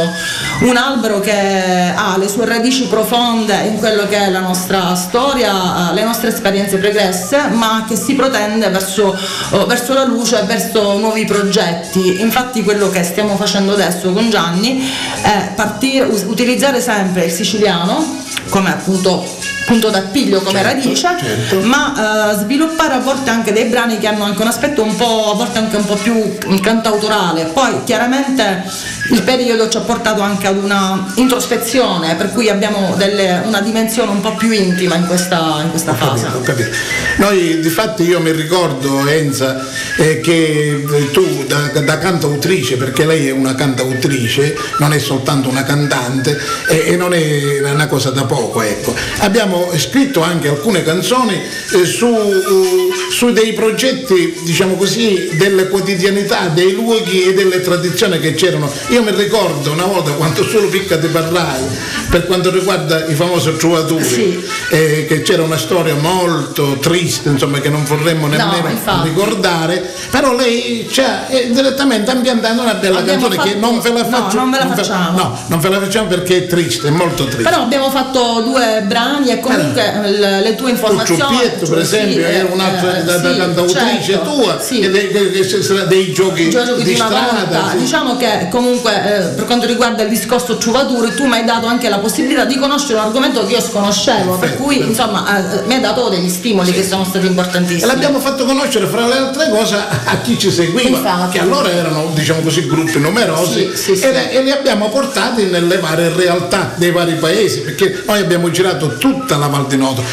un 0.61 0.75
albero 0.77 1.19
che 1.19 1.93
ha 1.95 2.17
le 2.17 2.27
sue 2.27 2.45
radici 2.45 2.87
profonde 2.87 3.55
in 3.65 3.77
quello 3.77 4.07
che 4.07 4.17
è 4.17 4.29
la 4.29 4.39
nostra 4.39 4.95
storia, 4.95 5.89
eh, 5.89 5.93
le 5.93 6.03
nostre 6.03 6.29
esperienze 6.29 6.77
pregresse, 6.77 7.18
ma 7.51 7.85
che 7.87 7.95
si 7.95 8.13
protende 8.13 8.69
verso, 8.69 9.17
oh, 9.51 9.65
verso 9.65 9.93
la 9.93 10.05
luce, 10.05 10.41
verso 10.43 10.97
nuovi 10.97 11.25
progetti. 11.25 12.21
Infatti 12.21 12.63
quello 12.63 12.89
che 12.89 13.03
stiamo 13.03 13.35
facendo 13.35 13.73
adesso 13.73 14.11
con 14.11 14.29
Gianni 14.29 14.81
è 15.21 15.51
partire, 15.55 16.05
utilizzare 16.05 16.81
sempre 16.81 17.25
il 17.25 17.31
siciliano 17.31 18.17
come 18.49 18.69
appunto 18.69 19.37
punto 19.69 19.91
d'appiglio 19.91 20.41
come 20.41 20.63
Certo, 20.63 20.73
radice, 20.73 20.95
certo. 20.95 21.59
ma 21.67 22.31
eh, 22.31 22.37
sviluppare 22.39 22.95
a 22.95 22.99
volte 22.99 23.29
anche 23.29 23.53
dei 23.53 23.65
brani 23.65 23.99
che 23.99 24.07
hanno 24.07 24.23
anche 24.23 24.41
un 24.41 24.47
aspetto 24.47 24.81
un 24.81 24.95
po', 24.95 25.31
a 25.31 25.35
volte 25.35 25.59
anche 25.59 25.77
un 25.77 25.85
po' 25.85 25.95
più 25.95 26.37
cantautorale. 26.59 27.45
Poi 27.45 27.83
chiaramente 27.83 28.63
il 29.09 29.21
periodo 29.23 29.69
ci 29.69 29.77
ha 29.77 29.81
portato 29.81 30.21
anche 30.21 30.47
ad 30.47 30.57
una 30.57 31.11
introspezione, 31.15 32.15
per 32.15 32.31
cui 32.31 32.49
abbiamo 32.49 32.95
delle- 32.97 33.41
una 33.45 33.61
dimensione 33.61 34.11
un 34.11 34.21
po' 34.21 34.35
più 34.35 34.51
intima 34.51 34.95
in 34.95 35.05
questa, 35.05 35.61
in 35.63 35.69
questa 35.69 35.93
fase. 35.93 36.25
capito, 36.25 36.41
capito. 36.43 36.69
Noi 37.17 37.59
di 37.59 37.69
fatti 37.69 38.03
io 38.03 38.19
mi 38.19 38.31
ricordo 38.31 39.07
Enza 39.07 39.65
eh, 39.97 40.19
che 40.19 40.83
eh, 40.89 41.11
tu 41.11 41.45
da, 41.47 41.67
da 41.79 41.97
cantautrice, 41.97 42.77
perché 42.77 43.05
lei 43.05 43.27
è 43.27 43.31
una 43.31 43.55
cantautrice, 43.55 44.55
non 44.79 44.93
è 44.93 44.99
soltanto 44.99 45.49
una 45.49 45.63
cantante 45.63 46.37
e, 46.67 46.83
e 46.87 46.95
non 46.95 47.13
è 47.13 47.59
una 47.71 47.87
cosa 47.87 48.11
da 48.11 48.23
poco, 48.25 48.61
ecco. 48.61 48.93
Abbiamo 49.19 49.71
scritto 49.77 50.21
anche 50.21 50.47
alcune 50.47 50.83
canzoni 50.83 51.33
eh, 51.35 51.85
su, 51.85 52.07
uh, 52.07 52.91
su 53.11 53.31
dei 53.31 53.53
progetti, 53.53 54.39
diciamo 54.43 54.75
così, 54.75 55.29
delle 55.33 55.67
quotidianità, 55.67 56.47
dei 56.47 56.73
luoghi 56.73 57.23
e 57.23 57.33
delle 57.33 57.61
tradizioni 57.61 58.19
che 58.19 58.33
c'erano. 58.33 58.71
Io 58.89 58.98
mi 59.01 59.11
ricordo 59.11 59.71
una 59.71 59.85
volta 59.85 60.11
quando 60.11 60.43
solo 60.47 60.67
picca 60.67 60.97
ti 60.97 61.07
parlai, 61.07 61.61
per 62.09 62.25
quanto 62.25 62.49
riguarda 62.51 63.05
i 63.07 63.13
famosi 63.15 63.55
trovatori, 63.57 64.03
Sì. 64.03 64.43
eh, 64.71 65.05
che 65.07 65.21
c'era 65.21 65.43
una 65.43 65.57
storia 65.57 65.95
molto 65.95 66.77
triste, 66.79 67.29
insomma, 67.29 67.59
che 67.59 67.69
non 67.69 67.83
vorremmo 67.85 68.27
nemmeno 68.27 68.67
infatti. 68.69 69.09
ricordare, 69.09 69.93
però 70.09 70.35
lei 70.35 70.87
ci 70.91 71.01
ha 71.01 71.25
eh, 71.29 71.49
direttamente 71.51 72.11
ambientato 72.11 72.61
una 72.61 72.73
bella 72.75 72.99
Abbiamo 72.99 73.27
canzone 73.27 73.43
che 73.49 73.55
fatto- 73.59 73.65
non 73.71 73.79
ve 73.81 73.93
la 73.93 74.01
no, 74.03 74.09
faccio. 74.09 74.37
non 74.37 74.49
ve 74.51 74.57
la 74.57 74.67
fa- 74.67 74.75
facciamo. 74.75 75.17
no, 75.17 75.39
non 75.47 75.59
ve 75.59 75.69
la 75.69 75.79
facciamo 75.79 76.07
perché 76.07 76.37
è 76.37 76.47
triste, 76.47 76.87
è 76.87 76.91
molto 76.91 77.23
triste. 77.25 77.43
Però 77.43 77.61
abbiamo 77.63 77.89
fatto 77.89 78.41
due 78.41 78.83
brani 78.85 79.29
e 79.31 79.39
comunque 79.39 80.01
le, 80.09 80.41
le 80.41 80.55
tue 80.55 80.71
informazioni. 80.71 81.21
Ciuppietto, 81.21 81.67
per 81.69 81.85
sì, 81.85 81.95
esempio, 81.95 82.25
eh, 82.25 82.33
era 82.33 82.49
un'altra 82.51 82.97
eh, 82.97 83.03
da, 83.03 83.17
da 83.17 83.31
sì, 83.31 83.37
cantautrice 83.37 84.01
certo, 84.11 84.29
tua, 84.33 84.59
sì. 84.59 84.79
dei, 84.89 85.07
che- 85.09 85.29
che 85.31 85.43
sarà 85.63 85.83
dei 85.83 86.11
giochi, 86.13 86.49
giochi 86.49 86.75
di 86.83 86.83
di 86.83 86.95
strada. 86.95 87.27
volta. 87.31 87.69
sì. 87.71 87.77
Diciamo 87.77 88.17
che 88.17 88.47
comunque 88.49 88.88
eh, 88.89 89.21
per 89.35 89.45
quanto 89.45 89.65
riguarda 89.65 90.03
il 90.03 90.09
discorso 90.09 90.57
ciuvaturi 90.57 91.13
tu 91.13 91.25
mi 91.25 91.33
hai 91.35 91.45
dato 91.45 91.67
anche 91.67 91.89
la 91.89 91.99
possibilità 91.99 92.45
di 92.45 92.57
conoscere 92.57 92.93
un 92.99 93.05
argomento 93.05 93.45
che 93.45 93.53
io 93.53 93.61
sconoscevo, 93.61 94.37
per 94.37 94.55
cui 94.55 94.79
insomma 94.79 95.61
eh, 95.61 95.65
mi 95.65 95.75
hai 95.75 95.81
dato 95.81 96.09
degli 96.09 96.29
stimoli 96.29 96.71
che 96.71 96.83
sono 96.83 97.03
stati 97.03 97.25
E 97.25 97.29
importantissimi. 97.29 97.85
l'abbiamo 97.91 98.19
fatto 98.19 98.45
conoscere 98.45 98.85
fra 98.87 99.07
le 99.07 99.13
altre 99.15 99.49
cose 99.49 99.75
a 99.75 100.17
chi 100.21 100.37
ci 100.37 100.51
seguiva, 100.51 100.97
Infatti. 100.97 101.37
che 101.37 101.43
allora 101.43 101.69
erano 101.71 102.11
diciamo 102.13 102.41
così 102.41 102.65
gruppi 102.67 102.99
numerosi 102.99 103.71
Sì, 103.73 103.77
sì, 103.77 103.95
sì. 103.95 104.03
E, 104.05 104.29
e 104.31 104.41
li 104.43 104.51
abbiamo 104.51 104.89
portati 104.89 105.45
nelle 105.45 105.77
varie 105.77 106.11
realtà 106.13 106.73
dei 106.75 106.91
vari 106.91 107.13
paesi, 107.15 107.61
perché 107.61 108.03
noi 108.05 108.19
abbiamo 108.19 108.49
girato 108.51 108.97
tutta 108.97 109.37
la 109.37 109.47
Val 109.47 109.67
di 109.67 109.77
Noto, 109.77 110.03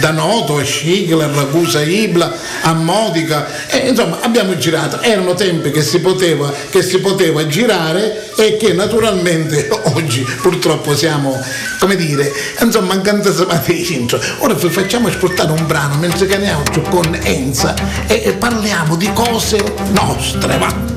da 0.00 0.10
Noto 0.10 0.58
a 0.58 0.62
Scigler, 0.64 1.30
Ragusa, 1.30 1.82
Ibla, 1.82 2.32
a 2.62 2.72
Modica, 2.74 3.46
e, 3.68 3.88
insomma 3.88 4.18
abbiamo 4.20 4.56
girato, 4.56 5.00
erano 5.00 5.34
tempi 5.34 5.70
che 5.70 5.82
si 5.82 6.00
poteva, 6.00 6.52
che 6.70 6.82
si 6.82 6.98
poteva 6.98 7.46
girare 7.46 8.25
e 8.36 8.56
che 8.56 8.72
naturalmente 8.72 9.68
oggi 9.94 10.26
purtroppo 10.40 10.94
siamo, 10.94 11.38
come 11.78 11.96
dire, 11.96 12.32
insomma 12.60 12.94
mancando 12.94 13.32
di 13.66 13.84
centro. 13.84 14.20
Ora 14.38 14.56
facciamo 14.56 15.08
ascoltare 15.08 15.52
un 15.52 15.66
brano 15.66 15.96
mentre 15.96 16.26
caniamo 16.26 16.62
con 16.88 17.18
Enza 17.22 17.74
e 18.06 18.34
parliamo 18.38 18.96
di 18.96 19.10
cose 19.12 19.74
nostre, 19.92 20.58
va. 20.58 20.95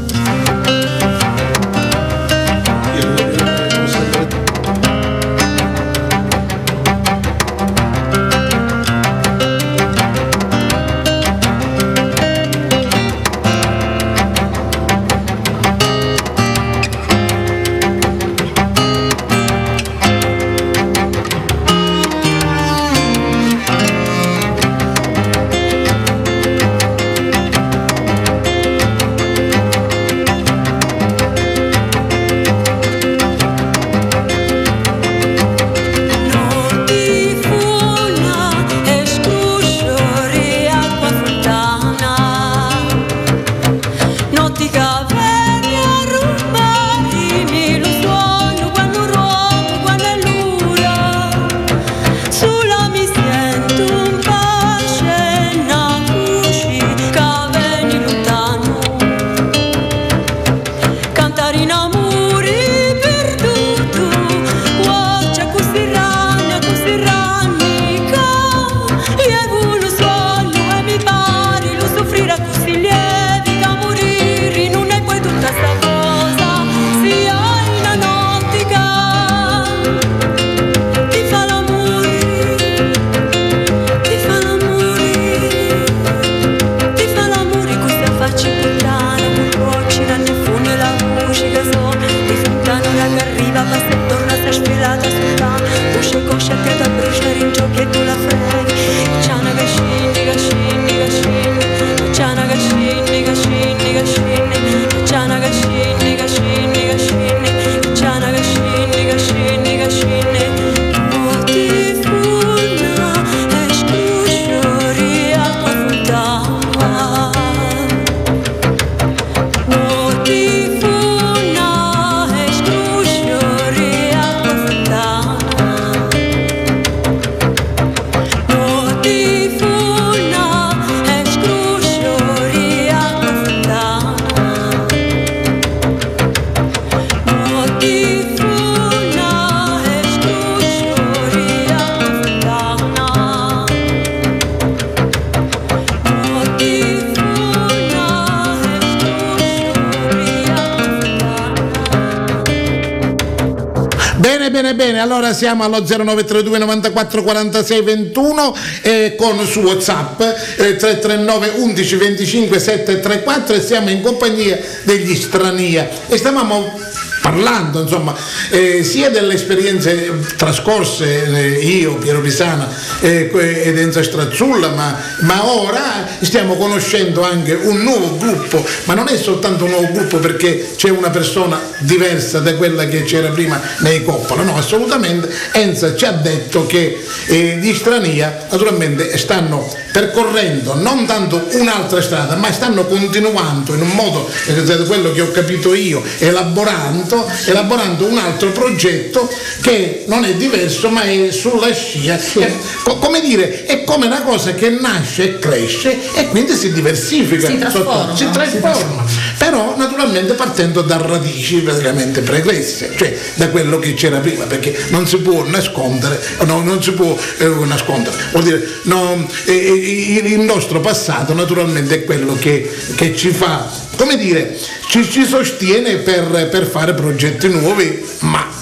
Bene, 154.62 154.76
bene, 154.76 154.99
allora 154.99 155.34
siamo 155.34 155.64
allo 155.64 155.82
0932 155.82 156.57
94 156.57 157.24
46 157.24 157.82
21 157.82 158.55
eh, 158.82 159.16
con 159.18 159.45
su 159.45 159.62
WhatsApp 159.62 160.20
eh, 160.22 160.76
339 160.76 161.53
11 161.60 161.95
25 161.95 162.60
734 162.60 163.55
e 163.55 163.62
siamo 163.62 163.89
in 163.89 164.01
compagnia 164.01 164.60
degli 164.84 165.16
strania. 165.16 165.88
E 166.07 166.18
stavamo 166.18 166.78
parlando 167.22 167.82
insomma 167.82 168.15
eh, 168.49 168.84
sia 168.84 169.09
delle 169.09 169.34
esperienze 169.36 170.11
trascorse 170.36 171.26
eh, 171.26 171.65
io, 171.65 171.95
Piero 171.95 172.22
Pisana 172.22 172.67
eh, 173.01 173.30
ed 173.63 173.78
Enza 173.78 174.03
Strazzulla 174.03 174.70
ma, 174.70 174.97
ma 175.22 175.51
ora 175.51 176.07
stiamo 176.22 176.55
conoscendo 176.55 177.24
anche 177.24 177.53
un 177.53 177.78
nuovo 177.82 178.17
gruppo 178.17 178.65
ma 178.86 178.93
non 178.93 179.07
è 179.07 179.17
soltanto 179.17 179.65
un 179.65 179.72
nuovo 179.72 179.91
gruppo 179.91 180.17
perché 180.17 180.74
c'è 180.76 180.89
una 180.89 181.09
persona 181.09 181.59
diversa 181.80 182.39
da 182.39 182.55
quella 182.55 182.88
che 182.88 183.03
c'era 183.03 183.30
prima 183.30 183.59
nei 183.80 184.03
Coppola 184.03 184.43
no 184.43 184.57
assolutamente 184.57 185.30
Enza 185.51 185.95
ci 185.95 186.05
ha 186.05 186.11
detto 186.11 186.65
che 186.65 187.03
eh, 187.28 187.57
gli 187.61 187.74
Strania 187.74 188.47
naturalmente 188.49 189.17
stanno 189.17 189.72
percorrendo 189.91 190.76
non 190.76 191.05
tanto 191.05 191.47
un'altra 191.53 192.01
strada 192.01 192.36
ma 192.36 192.51
stanno 192.51 192.86
continuando 192.86 193.74
in 193.74 193.82
un 193.82 193.89
modo 193.89 194.30
eh, 194.47 194.86
quello 194.86 195.11
che 195.11 195.22
ho 195.22 195.32
capito 195.32 195.74
io 195.74 196.03
elaborando, 196.17 197.09
elaborando 197.45 198.05
un 198.05 198.18
altro 198.18 198.51
progetto 198.51 199.30
che 199.62 200.03
non 200.07 200.24
è 200.26 200.34
diverso 200.36 200.89
ma 200.89 201.01
è 201.03 201.32
sulla 201.32 201.74
scia. 201.74 202.18
È 202.18 202.53
co- 202.84 202.97
come 202.97 203.22
dire 203.22 203.66
è 203.66 203.84
come 203.84 204.05
una 204.07 204.22
cosa 204.22 204.53
che 204.53 204.70
nasce 204.70 205.24
e 205.24 205.39
cresce 205.39 205.97
e 206.14 206.28
quindi 206.28 206.53
si 206.53 206.72
diversifica. 206.72 207.47
Si 207.47 207.57
trasforma. 207.57 207.93
sotto- 207.93 208.16
si 208.16 208.30
trasforma. 208.32 209.05
Però 209.38 209.76
naturalmente 210.00 210.34
partendo 210.34 210.82
da 210.82 210.97
radici 210.97 211.60
praticamente 211.62 212.22
pregresse 212.22 212.91
cioè 212.95 213.18
da 213.36 213.50
quello 213.50 213.80
che 213.80 213.93
c'era 213.95 214.20
prima 214.20 214.45
perché 214.45 214.86
non 214.89 215.06
si 215.06 215.18
può 215.18 215.43
nascondere 215.45 216.22
no, 216.45 216.62
non 216.62 216.82
si 216.82 216.91
può 216.91 217.18
eh, 217.38 217.47
nascondere. 217.66 218.16
Vuol 218.32 218.43
dire 218.43 218.68
no, 218.84 219.28
eh, 219.45 220.24
il 220.24 220.39
nostro 220.39 220.80
passato 220.80 221.34
naturalmente 221.34 221.95
è 221.95 222.04
quello 222.06 222.36
che, 222.36 222.70
che 222.95 223.14
ci 223.16 223.32
fa 223.32 223.70
come 223.97 224.16
dire 224.16 224.58
ci, 224.88 225.04
ci 225.10 225.26
sostiene 225.26 225.97
per, 225.97 226.47
per 226.50 226.66
fare 226.66 226.93
progetti 226.93 227.50
nuovi 227.50 228.02
ma 228.20 228.59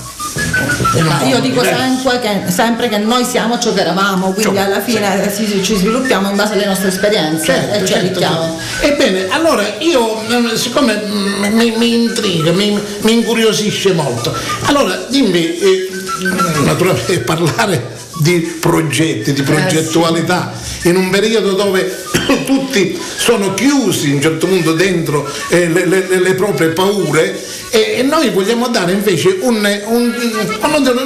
Ma 1.01 1.23
io 1.23 1.39
dico 1.39 1.63
sempre 1.63 2.19
che, 2.19 2.51
sempre 2.51 2.89
che 2.89 2.97
noi 2.97 3.23
siamo 3.25 3.59
ciò 3.59 3.73
che 3.73 3.81
eravamo, 3.81 4.31
quindi 4.31 4.57
alla 4.57 4.81
fine 4.81 5.31
si- 5.33 5.63
ci 5.63 5.75
sviluppiamo 5.75 6.29
in 6.29 6.35
base 6.35 6.53
alle 6.53 6.65
nostre 6.65 6.89
esperienze 6.89 7.45
Certo, 7.45 7.73
e 7.73 7.79
ci 7.79 7.85
certo, 7.85 8.05
arricchiamo. 8.05 8.59
certo. 8.79 8.93
Ebbene, 8.93 9.27
allora 9.29 9.63
io, 9.79 10.21
mm, 10.21 10.53
siccome 10.53 11.01
mm, 11.05 11.43
mi, 11.55 11.73
mi 11.77 11.93
intriga, 12.03 12.51
mi, 12.51 12.79
mi 13.01 13.13
incuriosisce 13.13 13.93
molto, 13.93 14.35
allora 14.65 14.95
dimmi, 15.09 15.57
eh, 15.57 15.89
naturalmente 16.63 17.19
parlare 17.21 17.95
di 18.19 18.39
progetti, 18.59 19.33
di 19.33 19.43
progettualità, 19.43 20.51
in 20.83 20.95
un 20.95 21.09
periodo 21.09 21.53
dove 21.53 22.05
tutti 22.45 22.97
sono 23.17 23.53
chiusi 23.53 24.09
in 24.09 24.15
un 24.15 24.21
certo 24.21 24.47
punto 24.47 24.73
dentro 24.73 25.29
eh, 25.49 25.67
le, 25.67 25.85
le- 25.85 26.19
le 26.19 26.33
proprie 26.35 26.69
paure 26.69 27.39
e, 27.69 27.95
e 27.97 28.01
noi 28.03 28.29
vogliamo 28.29 28.67
dare 28.69 28.91
invece 28.93 29.37
un, 29.41 29.55
un- 29.85 30.13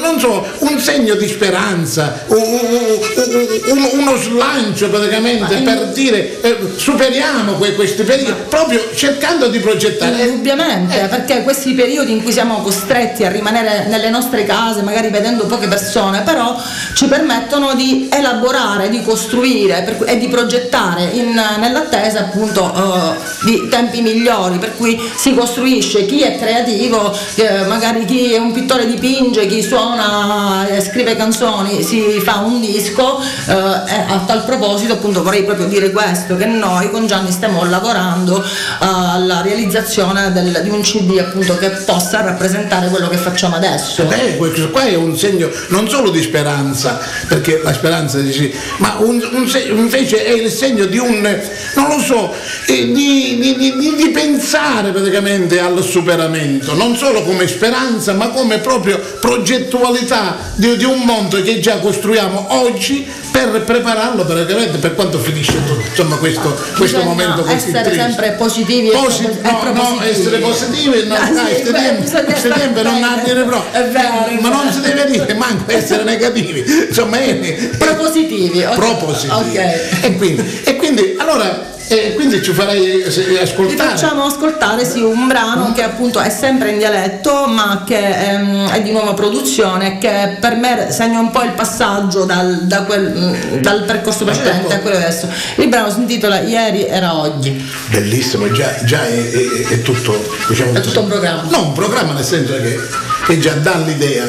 non 0.01 0.19
so- 0.19 0.45
un 0.59 0.79
segno 0.79 1.15
di 1.15 1.27
speranza, 1.27 2.23
uno 2.27 4.15
slancio 4.17 4.89
praticamente 4.89 5.55
per 5.57 5.87
dire 5.87 6.39
eh, 6.41 6.57
superiamo 6.75 7.53
que- 7.53 7.73
questi 7.75 8.03
periodi, 8.03 8.33
proprio 8.49 8.81
cercando 8.93 9.47
di 9.47 9.59
progettare. 9.59 10.23
Indubbiamente, 10.23 11.01
Eh, 11.03 11.07
perché 11.07 11.41
questi 11.43 11.73
periodi 11.73 12.11
in 12.11 12.21
cui 12.23 12.31
siamo 12.31 12.61
costretti 12.61 13.23
a 13.23 13.29
rimanere 13.31 13.85
nelle 13.87 14.09
nostre 14.09 14.43
case, 14.45 14.81
magari 14.81 15.09
vedendo 15.09 15.45
poche 15.45 15.67
persone, 15.67 16.21
però 16.21 16.55
ci 16.95 17.05
permettono 17.07 17.73
di 17.75 18.07
elaborare, 18.11 18.89
di 18.89 19.01
costruire 19.03 19.97
e 20.05 20.17
di 20.17 20.27
progettare 20.27 21.10
in- 21.13 21.39
nell'attesa 21.59 22.19
appunto 22.21 22.73
eh, 22.73 23.17
di 23.45 23.67
tempi 23.69 24.01
migliori, 24.01 24.57
per 24.57 24.75
cui 24.75 24.99
si 25.15 25.33
costruisce 25.33 26.05
chi 26.05 26.21
è 26.21 26.37
creativo, 26.37 27.15
eh, 27.35 27.65
magari 27.65 28.05
chi 28.05 28.33
è 28.33 28.37
un 28.37 28.51
pittore 28.51 28.85
dipinge, 28.87 29.45
chi 29.47 29.61
suona 29.61 30.67
e 30.67 30.81
scrive 30.81 31.15
canzoni, 31.15 31.83
si 31.83 32.19
fa 32.23 32.39
un 32.39 32.59
disco 32.59 33.19
eh, 33.47 33.51
a 33.53 34.23
tal 34.25 34.43
proposito 34.45 34.93
appunto 34.93 35.23
vorrei 35.23 35.43
proprio 35.43 35.67
dire 35.67 35.91
questo, 35.91 36.35
che 36.37 36.45
noi 36.45 36.89
con 36.91 37.07
Gianni 37.07 37.31
stiamo 37.31 37.63
lavorando 37.65 38.43
alla 38.79 39.41
realizzazione 39.41 40.31
del- 40.31 40.61
di 40.63 40.69
un 40.69 40.81
CD 40.81 41.17
appunto 41.19 41.57
che 41.57 41.69
possa 41.69 42.21
rappresentare 42.21 42.87
quello 42.89 43.07
che 43.09 43.17
facciamo 43.17 43.55
adesso. 43.55 44.03
Beh, 44.05 44.37
questo 44.37 44.69
qua 44.69 44.83
è 44.83 44.95
un 44.95 45.17
segno 45.17 45.49
non 45.69 45.87
solo 45.89 46.09
di 46.09 46.21
speranza, 46.21 46.99
perché 47.27 47.61
la 47.63 47.73
speranza 47.73 48.19
dici, 48.19 48.53
ma 48.77 48.95
un- 48.99 49.21
un 49.33 49.49
invece 49.77 50.23
è 50.23 50.31
il 50.31 50.49
segno 50.49 50.85
di 50.85 50.97
un, 51.01 51.39
non 51.75 51.87
lo 51.89 51.99
so, 51.99 52.33
eh, 52.67 52.91
di, 52.91 53.37
di- 53.39 53.55
di- 53.57 53.95
di- 53.95 54.09
pensare 54.09 54.91
praticamente 54.91 55.59
al 55.59 55.83
superamento, 55.83 56.73
non 56.73 56.95
solo 56.95 57.21
come 57.23 57.47
speranza, 57.47 58.13
ma 58.13 58.29
come 58.29 58.59
proprio 58.59 58.99
progettualità 59.19 60.37
di, 60.55 60.77
di 60.77 60.83
un 60.83 60.99
mondo 61.01 61.41
che 61.41 61.59
già 61.59 61.77
costruiamo 61.79 62.47
oggi 62.49 63.05
per 63.31 63.61
prepararlo 63.63 64.25
praticamente 64.25 64.77
per 64.77 64.93
quanto 64.93 65.17
finisce 65.17 65.53
tutto, 65.65 65.81
insomma 65.87 66.17
questo, 66.17 66.53
questo 66.75 67.01
momento 67.03 67.41
così 67.41 67.53
essere 67.55 67.81
triste. 67.83 67.99
sempre 68.01 68.31
positivi 68.33 68.89
e 68.89 68.91
Posi- 68.91 69.25
e 69.25 69.37
no, 69.41 69.71
no, 69.73 70.01
essere 70.03 70.37
positivi, 70.39 71.07
no, 71.07 71.15
Ah, 71.15 71.27
sì, 71.27 71.71
dai, 71.71 72.05
ste 72.05 72.21
beh, 72.49 72.81
non 72.81 73.03
ha 73.03 73.21
dire 73.23 73.43
proprio. 73.43 73.89
Vero, 73.91 74.41
ma 74.41 74.49
non 74.49 74.71
si 74.71 74.81
deve 74.81 75.05
dire 75.09 75.33
manco 75.33 75.71
essere 75.71 76.03
negativi, 76.03 76.63
insomma 76.89 77.19
è 77.19 77.69
Propositivi, 77.77 78.65
propositivi. 78.75 79.57
Ok. 79.57 80.03
E 80.03 80.15
quindi, 80.17 80.61
e 80.65 80.75
quindi 80.75 80.90
allora 81.17 81.69
eh, 81.87 82.13
quindi 82.15 82.41
ci 82.41 82.53
farei 82.53 83.01
eh, 83.01 83.39
ascoltare. 83.41 83.89
facciamo 83.89 84.23
ascoltare 84.23 84.85
sì, 84.85 85.01
un 85.01 85.27
brano 85.27 85.73
che 85.73 85.83
appunto 85.83 86.19
è 86.21 86.29
sempre 86.29 86.69
in 86.71 86.77
dialetto 86.77 87.47
ma 87.47 87.83
che 87.85 88.29
ehm, 88.29 88.69
è 88.69 88.81
di 88.81 88.91
nuova 88.91 89.13
produzione 89.13 89.97
che 89.97 90.37
per 90.39 90.55
me 90.55 90.87
segna 90.89 91.19
un 91.19 91.31
po' 91.31 91.43
il 91.43 91.51
passaggio 91.51 92.23
dal, 92.23 92.61
da 92.61 92.83
quel- 92.83 93.11
mm, 93.13 93.61
dal 93.61 93.83
percorso 93.83 94.23
precedente 94.23 94.73
a 94.73 94.79
quello 94.79 94.95
adesso. 94.95 95.27
Il 95.55 95.67
brano 95.67 95.91
si 95.91 95.99
intitola 95.99 96.39
Ieri 96.39 96.85
era 96.85 97.13
oggi. 97.19 97.61
Bellissimo, 97.89 98.49
già, 98.51 98.73
già 98.85 99.05
è, 99.05 99.29
è- 99.29 99.67
è 99.67 99.81
tutto, 99.81 100.17
diciamo 100.47 100.71
È 100.73 100.79
tutto 100.79 101.01
un 101.01 101.07
programma. 101.07 101.43
No, 101.49 101.63
un 101.63 101.73
programma 101.73 102.13
nel 102.13 102.23
senso 102.23 102.53
che, 102.53 102.79
che 103.25 103.37
già 103.39 103.53
dà 103.55 103.75
l'idea. 103.85 104.25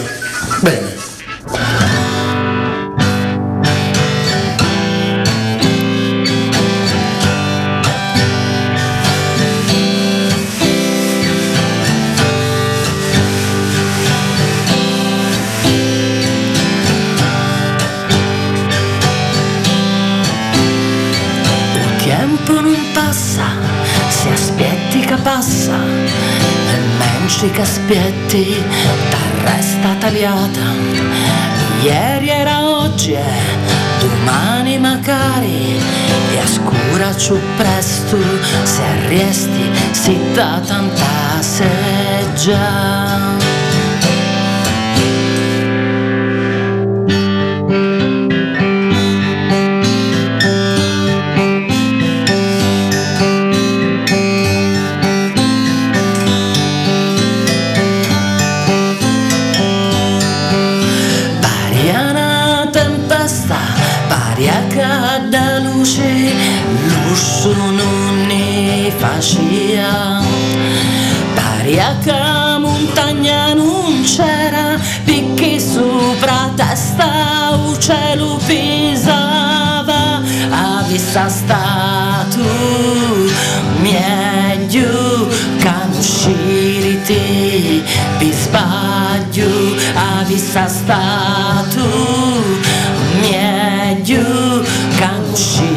Bene. 0.61 1.92
Più 37.33 37.41
presto, 37.57 38.19
se 38.65 39.09
resti, 39.09 39.71
si 39.93 40.19
da 40.35 40.61
tanta 40.67 41.41
seggia. 41.41 42.92
Lusso 67.43 67.55
non 67.55 68.27
ne 68.27 68.93
faccia. 68.97 70.23
Paria 71.35 71.97
che 72.01 72.59
montagna 72.59 73.53
non 73.55 74.03
c'era, 74.05 74.79
picchi 75.05 75.59
sopra 75.61 76.51
testa, 76.55 77.59
il 77.67 77.79
cielo 77.79 78.39
pisava, 78.47 80.21
a 80.51 80.85
stato 81.29 82.41
meglio 83.81 85.29
che 85.59 85.73
uscire 85.99 87.01
spiriti 87.03 87.83
vi 88.19 88.33
sbaglio 88.33 89.49
a 89.95 90.25
stato 90.69 91.81
meglio 93.21 94.63
canciriti 94.97 95.72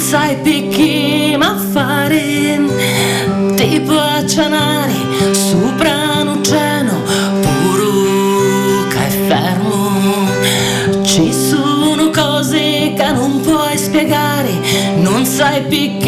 sai 0.00 0.36
perché 0.36 1.36
ma 1.36 1.56
fare. 1.72 2.58
Ti 3.54 3.80
può 3.80 4.00
accianare 4.00 4.94
sopra 5.32 6.20
un 6.22 6.28
oceano 6.28 7.02
puro 7.40 8.86
che 8.88 9.06
è 9.06 9.10
fermo. 9.28 10.28
Ci 11.04 11.32
sono 11.32 12.10
cose 12.10 12.94
che 12.96 13.12
non 13.12 13.40
puoi 13.42 13.76
spiegare, 13.76 14.50
non 14.96 15.24
sai 15.26 15.60
perché 15.62 15.99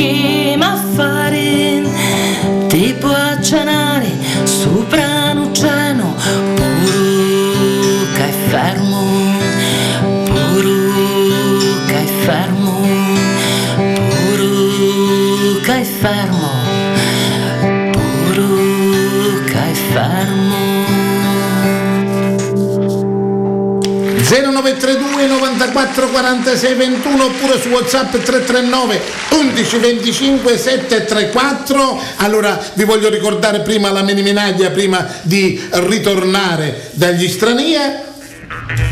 0932 24.23 25.27
94 25.27 26.09
46 26.09 26.75
21 26.75 27.25
oppure 27.25 27.61
su 27.61 27.69
WhatsApp 27.69 28.11
339 28.11 29.01
11 29.31 29.79
25 29.79 30.59
734. 30.59 32.01
Allora 32.17 32.59
vi 32.75 32.85
voglio 32.85 33.09
ricordare 33.09 33.61
prima 33.61 33.91
la 33.91 34.03
miniminaglia 34.03 34.71
prima 34.71 35.07
di 35.23 35.61
ritornare 35.71 36.91
dagli 36.93 37.29
stranieri 37.29 38.11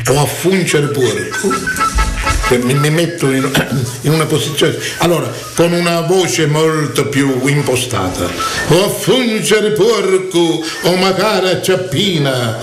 o 0.08 0.20
a 0.20 0.26
fungere 0.26 0.88
porco. 0.88 1.99
Mi, 2.58 2.74
mi 2.74 2.90
metto 2.90 3.30
in, 3.30 3.48
in 4.02 4.12
una 4.12 4.26
posizione 4.26 4.76
allora 4.98 5.30
con 5.54 5.72
una 5.72 6.00
voce 6.00 6.46
molto 6.46 7.08
più 7.08 7.46
impostata. 7.46 8.28
O 8.68 8.84
a 8.84 8.88
fungere 8.88 9.70
porco 9.72 10.64
o 10.82 10.96
magari 10.96 11.48
a 11.48 11.62
ciappina 11.62 12.58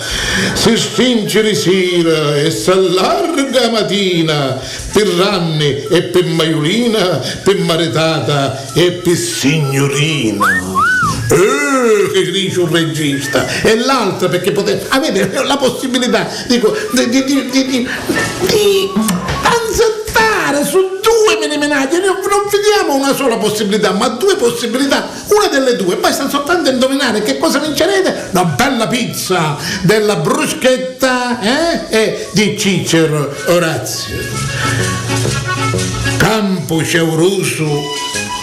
si 0.53 0.77
stinge 0.77 1.53
sera 1.53 2.35
e 2.37 2.51
s'allarga 2.51 3.69
mattina 3.69 4.59
per 4.91 5.07
ranni 5.07 5.83
e 5.89 6.03
per 6.03 6.25
maiolina 6.25 7.21
per 7.43 7.57
maritata 7.59 8.73
e 8.73 8.91
per 8.91 9.15
signorina 9.15 10.76
eh, 11.29 12.11
che 12.11 12.31
dice 12.31 12.59
un 12.59 12.71
regista? 12.71 13.45
E 13.61 13.77
l'altra 13.77 14.29
perché 14.29 14.51
potete 14.51 14.85
avete 14.89 15.43
la 15.43 15.57
possibilità 15.57 16.27
dico, 16.47 16.75
di, 16.91 17.09
di, 17.09 17.23
di, 17.23 17.49
di, 17.49 17.65
di, 17.67 18.91
ansettare 19.43 20.63
su 20.65 20.77
due 20.77 21.37
minimenaglie 21.39 21.99
non 21.99 22.15
vi 22.49 22.57
diamo 22.63 22.95
una 22.95 23.13
sola 23.13 23.37
possibilità 23.37 23.91
ma 23.91 24.07
due 24.09 24.35
possibilità 24.35 25.09
una 25.27 25.47
delle 25.47 25.75
due. 25.75 25.97
Basta 25.97 26.29
soltanto 26.29 26.69
indovinare 26.69 27.21
che 27.21 27.37
cosa 27.37 27.59
vincerete? 27.59 28.29
Una 28.31 28.45
bella 28.45 28.87
pizza 28.87 29.57
della 29.81 30.15
bruschetta 30.15 31.39
eh? 31.41 31.81
e 31.89 32.29
di 32.31 32.57
Cicero 32.57 33.33
Orazio. 33.47 34.15
Campo 36.17 36.83
ciauroso 36.83 37.81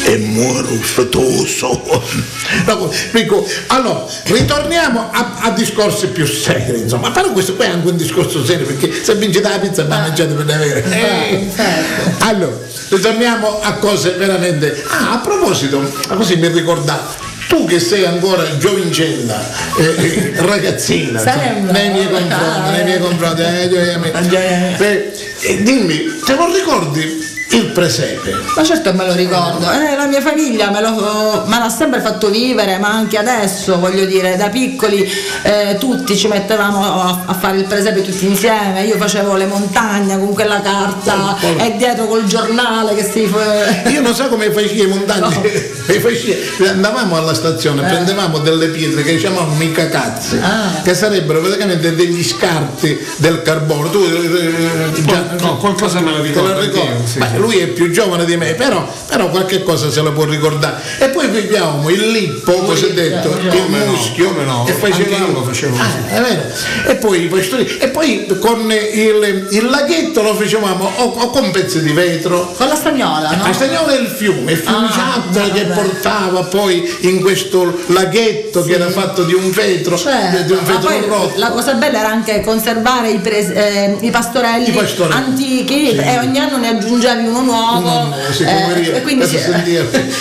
e 0.05 0.16
muoro 0.18 0.68
fetoso. 0.80 1.82
No, 2.66 2.90
dico, 3.12 3.46
allora, 3.68 4.07
ritorniamo 4.24 5.11
a, 5.11 5.36
a 5.40 5.50
discorsi 5.50 6.09
più 6.09 6.26
seri, 6.26 6.80
insomma, 6.80 7.11
però 7.11 7.32
questo 7.32 7.55
qui 7.55 7.64
è 7.64 7.68
anche 7.68 7.88
un 7.88 7.96
discorso 7.96 8.44
serio, 8.44 8.66
perché 8.66 8.92
se 9.02 9.14
vincete 9.16 9.48
la 9.48 9.59
pizza 9.59 9.84
ma 9.84 10.00
mangiate 10.00 10.34
per 10.34 10.44
davvero. 10.44 10.88
Eh, 10.88 11.48
allora, 12.20 12.57
ritorniamo 12.88 13.61
a 13.61 13.72
cose 13.74 14.11
veramente. 14.12 14.82
Ah, 14.88 15.14
a 15.14 15.18
proposito, 15.18 15.80
così 16.09 16.36
mi 16.36 16.48
ricordavo. 16.48 17.22
Tu 17.48 17.66
che 17.66 17.78
sei 17.78 18.05
ancora 18.05 18.57
giovincella, 18.57 19.40
eh, 19.76 19.84
eh, 19.84 20.32
ragazzina, 20.36 21.20
Sembra. 21.20 21.72
nei 21.72 21.90
miei 21.90 22.09
confronti, 22.09 22.70
nei 22.70 22.84
miei 22.84 22.98
confronti, 22.98 23.42
eh, 23.42 24.78
eh, 24.78 25.12
eh, 25.40 25.62
dimmi, 25.62 26.20
te 26.24 26.34
lo 26.34 26.52
ricordi 26.52 27.32
il 27.57 27.66
presepe? 27.72 28.34
Ma 28.57 28.62
certo 28.64 28.92
me 28.94 29.07
lo 29.07 29.14
ricordo, 29.14 29.70
eh, 29.70 29.96
la 29.96 30.07
mia 30.07 30.20
famiglia 30.20 30.70
me, 30.70 30.80
lo- 30.80 31.44
me 31.46 31.59
l'ha 31.59 31.68
sempre 31.68 32.00
fatto 32.00 32.28
vivere, 32.30 32.78
ma 32.78 32.88
anche 32.88 33.16
adesso, 33.18 33.78
voglio 33.78 34.05
dire, 34.05 34.36
da 34.36 34.48
piccoli 34.48 35.09
eh, 35.42 35.76
tutti 35.78 36.16
ci 36.16 36.26
mettevamo 36.28 37.02
a, 37.02 37.22
a 37.26 37.34
fare 37.34 37.59
il 37.59 37.64
presepe 37.64 38.02
tutti 38.02 38.26
insieme, 38.26 38.84
io 38.84 38.96
facevo 38.96 39.34
le 39.36 39.46
montagne 39.46 40.18
con 40.18 40.32
quella 40.34 40.61
carta 40.61 41.36
Poi- 41.40 41.55
poi- 41.55 41.66
e 41.66 41.76
dietro 41.76 42.07
col 42.07 42.24
giornale 42.24 42.94
che 42.94 43.05
si... 43.05 43.26
fa- 43.26 43.88
Io 43.90 44.00
non 44.00 44.14
so 44.14 44.28
come 44.28 44.50
facevi 44.50 44.82
i 44.82 44.86
montagne, 44.86 45.40
le 45.86 46.00
facevi- 46.00 46.66
andavamo 46.68 47.16
alla 47.16 47.34
stazione, 47.34 47.82
prendevamo 47.82 48.38
delle 48.38 48.68
pietre 48.68 49.02
che 49.02 49.16
chiamavamo 49.16 49.55
mica 49.55 49.88
cazzi, 49.88 50.38
Ah. 50.42 50.80
che 50.82 50.94
sarebbero 50.94 51.40
praticamente 51.40 51.94
degli 51.94 52.22
scarti 52.24 52.98
del 53.16 53.42
carbone. 53.42 53.90
Tu 53.90 53.98
eh, 54.02 55.02
già- 55.05 55.34
no, 55.40 55.57
qualcosa 55.57 56.00
me 56.00 56.11
lo 56.11 56.16
te 56.20 56.28
ricordo 56.28 56.52
lo 56.55 56.61
ricordi? 56.61 56.88
anch'io, 56.88 57.07
sì, 57.07 57.18
Beh. 57.18 57.36
Lui 57.45 57.59
è 57.59 57.66
più 57.68 57.90
giovane 57.90 58.24
di 58.24 58.36
me, 58.36 58.55
però, 58.55 58.86
però 59.07 59.28
qualche 59.28 59.62
cosa 59.62 59.90
se 59.90 60.03
la 60.03 60.11
può 60.11 60.24
ricordare. 60.24 60.80
E 60.99 61.09
poi 61.09 61.28
viviamo 61.28 61.88
il 61.90 62.11
lippo 62.11 62.53
cosiddetto, 62.53 63.28
il 63.38 63.49
Come 63.49 63.78
no, 63.84 63.90
muschio, 63.92 64.28
come 64.32 64.45
no, 64.45 64.64
e 64.66 64.72
facevamo 64.72 65.32
lo 65.32 65.42
facevo 65.45 65.76
Ah, 65.76 65.84
così. 65.84 66.14
è 66.14 66.20
vero. 66.20 66.42
E 66.86 66.95
poi, 66.97 67.22
i 67.24 67.26
pastori- 67.28 67.76
e 67.78 67.88
poi 67.88 68.26
con 68.40 68.70
il, 68.72 69.49
il 69.51 69.64
laghetto 69.68 70.22
lo 70.22 70.34
facevamo 70.34 70.90
o, 70.97 71.03
o 71.05 71.30
con 71.30 71.51
pezzi 71.51 71.82
di 71.82 71.92
vetro 71.92 72.53
Con 72.57 72.68
la 72.68 72.74
stagnola, 72.74 73.30
no? 73.30 73.42
Castagnola 73.45 73.92
è 73.95 74.01
il 74.01 74.07
fiume, 74.09 74.53
il 74.53 74.59
fiumiciattolo 74.59 75.45
Ah, 75.45 75.51
che 75.51 75.64
portava 75.64 76.42
poi 76.45 76.97
in 77.01 77.20
questo 77.20 77.76
laghetto 77.86 78.62
che 78.64 78.72
era 78.74 78.88
fatto 78.90 79.22
di 79.24 79.34
un 79.34 79.51
vetro, 79.51 79.97
Certo, 79.97 80.42
di 80.42 80.53
un 80.53 80.59
ma 80.64 80.72
vetro 80.72 80.88
poi 80.88 81.01
rotto. 81.07 81.32
la 81.38 81.51
cosa 81.51 81.74
bella 81.74 81.99
era 81.99 82.09
anche 82.09 82.40
conservare 82.42 83.11
i, 83.11 83.18
pres- 83.18 83.51
eh, 83.51 83.97
i 84.01 84.11
pastorelli 84.11 84.68
I 84.68 84.72
pastorelli. 84.72 85.14
antichi 85.14 85.88
Sì. 85.90 85.97
e 85.97 86.18
ogni 86.18 86.38
anno 86.38 86.57
ne 86.59 86.68
aggiungevi 86.68 87.28
uno 87.35 87.43
nuovo. 87.43 88.14
Eh, 88.45 88.97
e 88.97 89.03
quindi 89.03 89.26
si- 89.26 89.39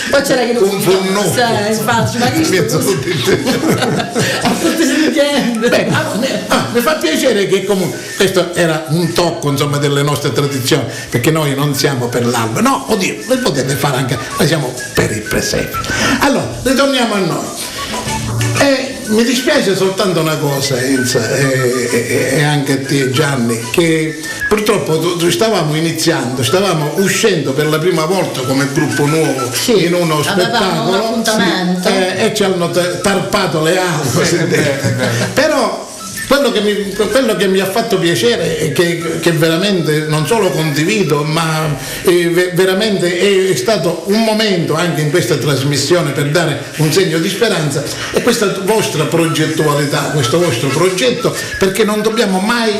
poi 0.09 0.21
c'era 0.21 0.43
chi 0.43 0.53
lo 0.53 0.65
fornotto. 0.65 1.31
Sì, 1.31 1.71
infatti, 1.71 2.17
ma 2.17 2.29
chi 2.31 2.57
A. 2.57 4.51
Beh, 5.69 5.87
ah, 5.91 6.11
ah, 6.47 6.67
mi 6.73 6.81
fa 6.81 6.93
piacere 6.95 7.47
che 7.47 7.63
comunque 7.65 7.99
questo 8.17 8.53
era 8.53 8.85
un 8.89 9.11
tocco 9.13 9.49
insomma 9.49 9.77
delle 9.77 10.01
nostre 10.03 10.31
tradizioni 10.31 10.83
perché 11.09 11.31
noi 11.31 11.55
non 11.55 11.73
siamo 11.75 12.07
per 12.07 12.25
l'alba. 12.25 12.61
No 12.61 12.85
oddio 12.89 13.15
voi 13.27 13.37
potete 13.37 13.75
fare 13.75 13.97
anche 13.97 14.17
noi 14.37 14.47
siamo 14.47 14.73
per 14.93 15.11
il 15.11 15.21
presepe. 15.21 15.77
Allora 16.19 16.47
ritorniamo 16.63 17.13
a 17.13 17.19
noi. 17.19 17.45
Eh, 18.59 18.92
mi 19.07 19.23
dispiace 19.23 19.75
soltanto 19.75 20.19
una 20.21 20.37
cosa 20.37 20.79
Elsa 20.81 21.35
e, 21.35 21.89
e- 21.91 22.29
e 22.37 22.43
anche 22.43 22.73
a 22.73 22.77
te 22.85 23.09
Gianni 23.11 23.59
che 23.71 24.19
purtroppo 24.47 24.99
tu- 24.99 25.17
tu 25.17 25.29
stavamo 25.29 25.75
iniziando 25.75 26.43
stavamo 26.43 26.93
uscendo 26.97 27.53
per 27.53 27.67
la 27.67 27.79
prima 27.79 28.05
volta 28.05 28.41
come 28.41 28.67
gruppo 28.73 29.05
nuovo 29.05 29.51
Sì, 29.53 29.85
in 29.85 29.93
uno 29.93 30.17
un 30.17 30.23
spettacolo 30.23 30.95
appuntamento. 30.97 31.87
sì, 31.89 31.93
eh, 31.95 32.25
e 32.25 32.33
ci 32.35 32.43
hanno 32.43 32.69
ta- 32.71 32.95
tarpato 32.97 33.61
le 33.61 33.77
auto 33.77 34.23
Sì, 34.23 34.37
però 35.33 35.82
quello 36.43 36.51
che, 36.51 36.61
mi, 36.61 36.93
quello 36.93 37.35
che 37.35 37.47
mi 37.47 37.59
ha 37.59 37.69
fatto 37.69 37.97
piacere 37.97 38.59
e 38.59 38.71
che, 38.73 39.19
che 39.21 39.31
veramente 39.31 40.05
non 40.07 40.27
solo 40.27 40.49
condivido 40.49 41.23
ma 41.23 41.73
eh, 42.03 42.29
ve- 42.29 42.51
veramente 42.53 43.17
è, 43.17 43.51
è 43.51 43.55
stato 43.55 44.03
un 44.07 44.23
momento 44.23 44.75
anche 44.75 45.01
in 45.01 45.09
questa 45.09 45.37
trasmissione 45.37 46.11
per 46.11 46.29
dare 46.31 46.61
un 46.77 46.91
segno 46.91 47.19
di 47.19 47.29
speranza 47.29 47.83
è 48.11 48.21
questa 48.21 48.59
vostra 48.63 49.05
progettualità 49.05 50.11
questo 50.13 50.39
vostro 50.39 50.67
progetto 50.67 51.33
perché 51.59 51.85
non 51.85 52.01
dobbiamo 52.01 52.39
mai 52.39 52.71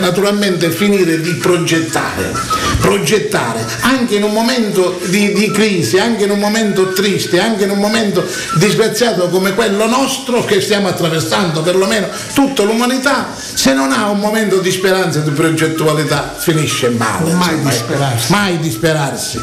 naturalmente 0.00 0.70
finire 0.70 1.20
di 1.20 1.34
progettare 1.34 2.32
progettare 2.80 3.64
anche 3.80 4.16
in 4.16 4.24
un 4.24 4.32
momento 4.32 4.98
di, 5.04 5.32
di 5.32 5.50
crisi 5.52 5.98
anche 5.98 6.24
in 6.24 6.30
un 6.30 6.38
momento 6.38 6.92
triste 6.92 7.38
anche 7.38 7.64
in 7.64 7.70
un 7.70 7.78
momento 7.78 8.26
disgraziato 8.58 9.28
come 9.28 9.54
quello 9.54 9.86
nostro 9.86 10.44
che 10.44 10.60
stiamo 10.60 10.88
attraversando 10.88 11.60
perlomeno 11.62 12.08
tutta 12.34 12.62
l'umanità 12.62 13.11
se 13.54 13.72
non 13.74 13.92
ha 13.92 14.08
un 14.08 14.18
momento 14.18 14.58
di 14.58 14.70
speranza 14.70 15.20
e 15.20 15.22
di 15.22 15.30
progettualità 15.30 16.34
finisce 16.36 16.88
male. 16.90 17.32
Mai 17.32 17.50
insomma, 17.54 17.70
disperarsi. 17.70 18.32
Mai 18.32 18.58
disperarsi. 18.58 19.40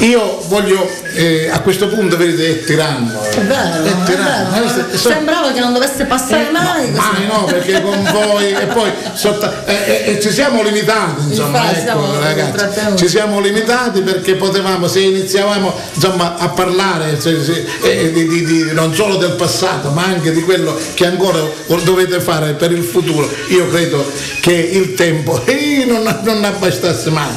Io 0.00 0.42
voglio 0.48 0.88
eh, 1.14 1.48
a 1.52 1.60
questo 1.60 1.88
punto, 1.88 2.16
vedete, 2.16 2.60
è 2.60 2.64
tiranno. 2.64 3.20
È 3.22 3.40
vero, 3.40 3.84
è 3.84 3.88
è 3.88 4.02
tiranno. 4.04 4.64
Eh, 4.64 4.96
so- 4.96 5.08
Sembrava 5.10 5.52
che 5.52 5.60
non 5.60 5.72
dovesse 5.72 6.04
passare 6.04 6.50
mai. 6.50 6.90
così. 6.92 6.96
Mai 7.12 7.26
no, 7.26 7.44
perché 7.44 7.82
con 7.82 8.02
voi 8.12 8.52
e 8.52 8.66
poi 8.66 8.90
sotto- 9.14 9.50
eh, 9.66 9.74
eh, 9.74 10.10
eh, 10.12 10.20
ci 10.20 10.30
siamo 10.30 10.62
limitati, 10.62 11.22
insomma, 11.28 11.58
Infatti, 11.60 11.80
siamo 11.80 12.12
ecco, 12.12 12.20
ragazzi, 12.22 12.52
trattenuti. 12.52 12.96
ci 13.02 13.08
siamo 13.08 13.40
limitati 13.40 14.00
perché 14.02 14.34
potevamo, 14.34 14.86
se 14.88 15.00
iniziavamo 15.00 15.74
insomma, 15.94 16.36
a 16.36 16.48
parlare 16.48 17.20
se- 17.20 17.42
se- 17.42 17.66
eh, 17.82 18.12
di, 18.12 18.26
di- 18.26 18.44
di- 18.44 18.72
non 18.72 18.94
solo 18.94 19.16
del 19.16 19.32
passato, 19.32 19.90
ma 19.90 20.04
anche 20.04 20.32
di 20.32 20.42
quello 20.42 20.78
che 20.94 21.06
ancora 21.06 21.38
dovete 21.82 22.20
fare 22.20 22.52
per 22.54 22.70
il 22.72 22.82
futuro, 22.82 23.08
io 23.48 23.68
credo 23.68 24.10
che 24.40 24.52
il 24.52 24.94
tempo 24.94 25.40
eh, 25.46 25.84
non, 25.86 26.20
non 26.24 26.44
abbastasse 26.44 27.10
mai. 27.10 27.34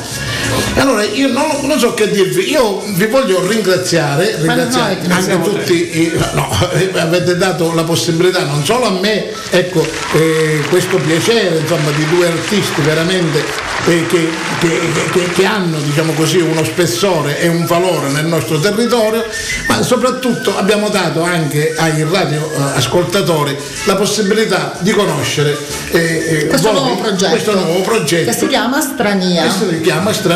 Allora 0.76 1.04
io 1.04 1.28
non, 1.28 1.46
non 1.64 1.80
so 1.80 1.94
che 1.94 2.10
dirvi, 2.10 2.50
io 2.50 2.84
vi 2.96 3.06
voglio 3.06 3.46
ringraziare, 3.48 4.36
ringraziare 4.39 5.00
anche 5.10 5.41
tutti, 5.41 5.74
i- 6.02 6.12
no, 6.34 6.50
eh, 6.74 6.91
avete 7.00 7.38
dato 7.38 7.74
la 7.74 7.84
possibilità 7.84 8.44
non 8.46 8.66
solo 8.66 8.86
a 8.88 8.91
me, 9.00 9.30
ecco, 9.52 9.86
eh, 10.14 10.62
questo 10.70 10.98
piacere 10.98 11.60
insomma, 11.60 11.91
di 11.91 12.06
due 12.10 12.28
artisti 12.28 12.82
veramente 12.82 13.44
eh, 13.86 14.06
che, 14.08 14.30
che- 14.60 14.80
che- 15.12 15.30
che 15.34 15.46
hanno 15.46 15.78
diciamo 15.80 16.14
così, 16.14 16.38
uno 16.39 16.64
spessore 16.64 17.39
e 17.39 17.48
un 17.50 17.66
valore 17.66 18.10
nel 18.10 18.26
nostro 18.26 18.60
territorio, 18.60 19.24
ma 19.68 19.82
soprattutto 19.84 20.58
abbiamo 20.58 20.89
dato 20.89 21.22
anche 21.22 21.74
ai 21.78 22.04
radioascoltatori 22.10 23.56
la 23.86 23.96
possibilità 23.96 24.74
di 24.80 24.91
conoscere 24.91 25.58
eh, 25.91 26.00
eh, 26.00 26.48
Questo 26.48 26.72
voi, 26.72 26.82
nuovo 26.82 27.02
progetto. 27.02 27.30
questo 27.32 27.54
nuovo 27.54 27.82
progetto 27.82 28.32
Che 28.32 28.38
si 28.38 28.48
chiama 28.48 28.80
Strania. 28.82 29.41
questo 29.44 29.70
si 29.70 29.82
chiama 29.82 30.12
strania 30.14 30.32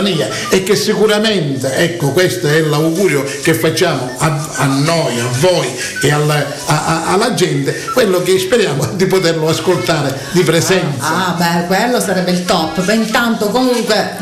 e 0.50 0.64
che 0.64 0.76
sicuramente, 0.76 1.74
ecco, 1.76 2.12
questo 2.12 2.48
è 2.48 2.62
l'augurio 2.62 3.24
che 3.44 3.54
facciamo 3.54 4.12
a, 4.18 4.48
a 4.58 4.66
noi, 4.66 5.20
a 5.20 5.28
voi 5.40 5.68
e 6.02 6.12
alla, 6.12 6.46
a- 6.66 7.06
alla 7.08 7.34
gente, 7.34 7.74
quello 7.94 8.22
che 8.22 8.38
speriamo 8.40 8.86
di 8.94 9.06
poterlo 9.06 9.48
ascoltare 9.50 10.16
di 10.32 10.44
presenza. 10.44 11.08
Ah, 11.30 11.36
beh, 11.38 11.66
quello 11.68 12.00
sarebbe 12.00 12.32
il 12.32 12.46
top. 12.46 12.82
Beh, 12.82 12.94
intanto 12.94 13.48
comunque 13.50 14.16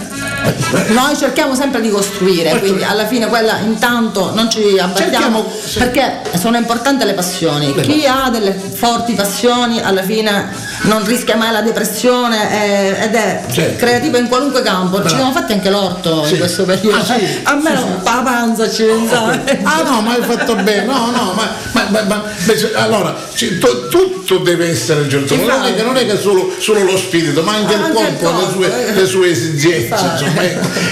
noi 0.87 1.15
cerchiamo 1.17 1.55
sempre 1.55 1.81
di 1.81 1.89
costruire, 1.89 2.59
quindi 2.59 2.83
alla 2.83 3.05
fine 3.07 3.27
quella 3.27 3.57
intanto 3.59 4.31
non 4.33 4.49
ci 4.49 4.77
abbattiamo 4.79 5.45
perché 5.77 6.21
sono 6.39 6.57
importanti 6.57 7.05
le 7.05 7.13
passioni. 7.13 7.73
Chi 7.81 8.05
ha 8.05 8.29
delle 8.29 8.53
forti 8.53 9.13
passioni 9.13 9.79
alla 9.81 10.03
fine 10.03 10.47
non 10.83 11.03
rischia 11.05 11.35
mai 11.35 11.51
la 11.51 11.61
depressione 11.61 13.03
ed 13.03 13.15
è 13.15 13.43
Certo. 13.51 13.77
creativo 13.77 14.17
in 14.17 14.27
qualunque 14.27 14.61
campo. 14.61 15.01
Ci 15.03 15.15
siamo 15.15 15.31
fatti 15.31 15.53
anche 15.53 15.69
l'orto 15.69 16.23
Sì. 16.25 16.33
in 16.33 16.39
questo 16.39 16.63
periodo. 16.65 16.97
Ah, 16.97 17.03
sì? 17.03 17.39
A 17.43 17.53
me 17.55 17.73
non 17.73 18.01
la 18.03 18.21
panza 18.23 18.69
ci 18.69 18.83
pensare. 18.83 19.59
Ah 19.63 19.81
no, 19.83 20.01
ma 20.01 20.13
hai 20.13 20.21
fatto 20.21 20.55
bene, 20.55 20.85
no, 20.85 21.11
no, 21.11 21.33
ma, 21.35 21.49
ma- 21.71 21.87
ma- 21.89 22.01
ma- 22.03 22.23
beh, 22.45 22.71
allora 22.75 23.15
tu- 23.35 23.87
tutto 23.89 24.37
deve 24.39 24.69
essere 24.69 25.01
un 25.01 25.09
certo 25.09 25.35
non 25.35 25.63
è 25.65 25.75
che, 25.75 25.83
non 25.83 25.95
è 25.97 26.05
che 26.05 26.17
solo, 26.19 26.53
solo 26.59 26.83
lo 26.83 26.97
spirito, 26.97 27.41
ma 27.43 27.53
anche 27.55 27.73
il 27.73 27.81
Anche 27.81 27.99
il 27.99 28.17
corpo 28.19 28.29
ha 28.29 28.39
le 28.41 28.51
sue, 28.51 28.91
le 28.93 29.05
sue 29.05 29.29
esigenze. 29.29 29.95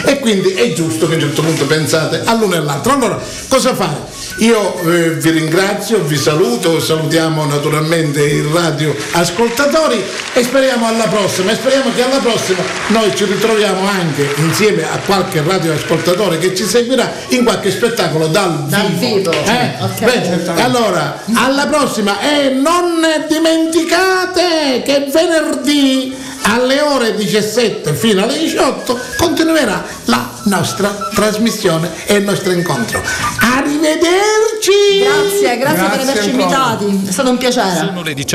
E 0.06 0.20
quindi 0.20 0.50
è 0.54 0.74
giusto 0.74 1.08
che 1.08 1.14
a 1.14 1.16
un 1.16 1.22
certo 1.22 1.42
punto 1.42 1.66
pensate 1.66 2.22
all'uno 2.26 2.56
e 2.56 2.58
all'altro. 2.58 2.94
Allora, 2.94 3.20
cosa 3.48 3.76
fare? 3.76 4.12
Io 4.38 4.80
eh, 4.82 5.12
vi 5.12 5.30
ringrazio, 5.30 6.02
vi 6.02 6.18
saluto, 6.18 6.80
salutiamo 6.80 7.46
naturalmente 7.46 8.24
i 8.26 8.44
radio 8.52 8.96
ascoltatori 9.12 10.04
e 10.34 10.44
speriamo 10.44 10.88
alla 10.88 11.06
prossima 11.06 11.52
e 11.52 11.56
speriamo 11.56 11.92
che 11.94 12.04
alla 12.04 12.18
prossima 12.18 12.64
noi 12.88 13.16
ci 13.16 13.26
ritroviamo 13.26 13.88
anche 13.88 14.34
insieme 14.38 14.84
a 14.84 14.98
qualche 15.06 15.44
radioascoltatore 15.46 16.40
che 16.40 16.56
ci 16.56 16.66
seguirà 16.66 17.12
in 17.30 17.44
qualche 17.44 17.70
spettacolo 17.70 18.28
dal, 18.28 18.64
Dal 18.66 18.92
vivo. 18.94 19.32
Eh? 19.32 19.76
Ok. 19.80 20.04
Bene, 20.04 20.62
allora, 20.62 21.22
alla 21.36 21.68
prossima 21.68 22.20
e 22.20 22.50
non 22.50 23.02
dimenticate 23.28 24.82
che 24.84 25.08
venerdì 25.12 26.16
alle 26.44 26.82
ore 26.82 27.16
17 27.16 27.94
fino 27.94 28.24
alle 28.24 28.38
18 28.38 29.00
continuerà 29.18 29.84
la 30.06 30.30
nostra 30.46 31.10
trasmissione 31.14 31.90
e 32.06 32.16
il 32.16 32.24
nostro 32.24 32.52
incontro. 32.52 33.02
Arrivederci! 33.40 35.00
Grazie, 35.00 35.58
grazie, 35.58 35.88
per 35.88 35.96
Grazie 35.96 36.02
averci 36.02 36.30
ancora. 36.30 36.44
invitati, 36.44 37.08
è 37.08 37.12
stato 37.12 37.30
un 37.30 37.38
piacere. 37.38 37.76
Sono 37.76 38.04
le 38.04 38.14
18. 38.14 38.32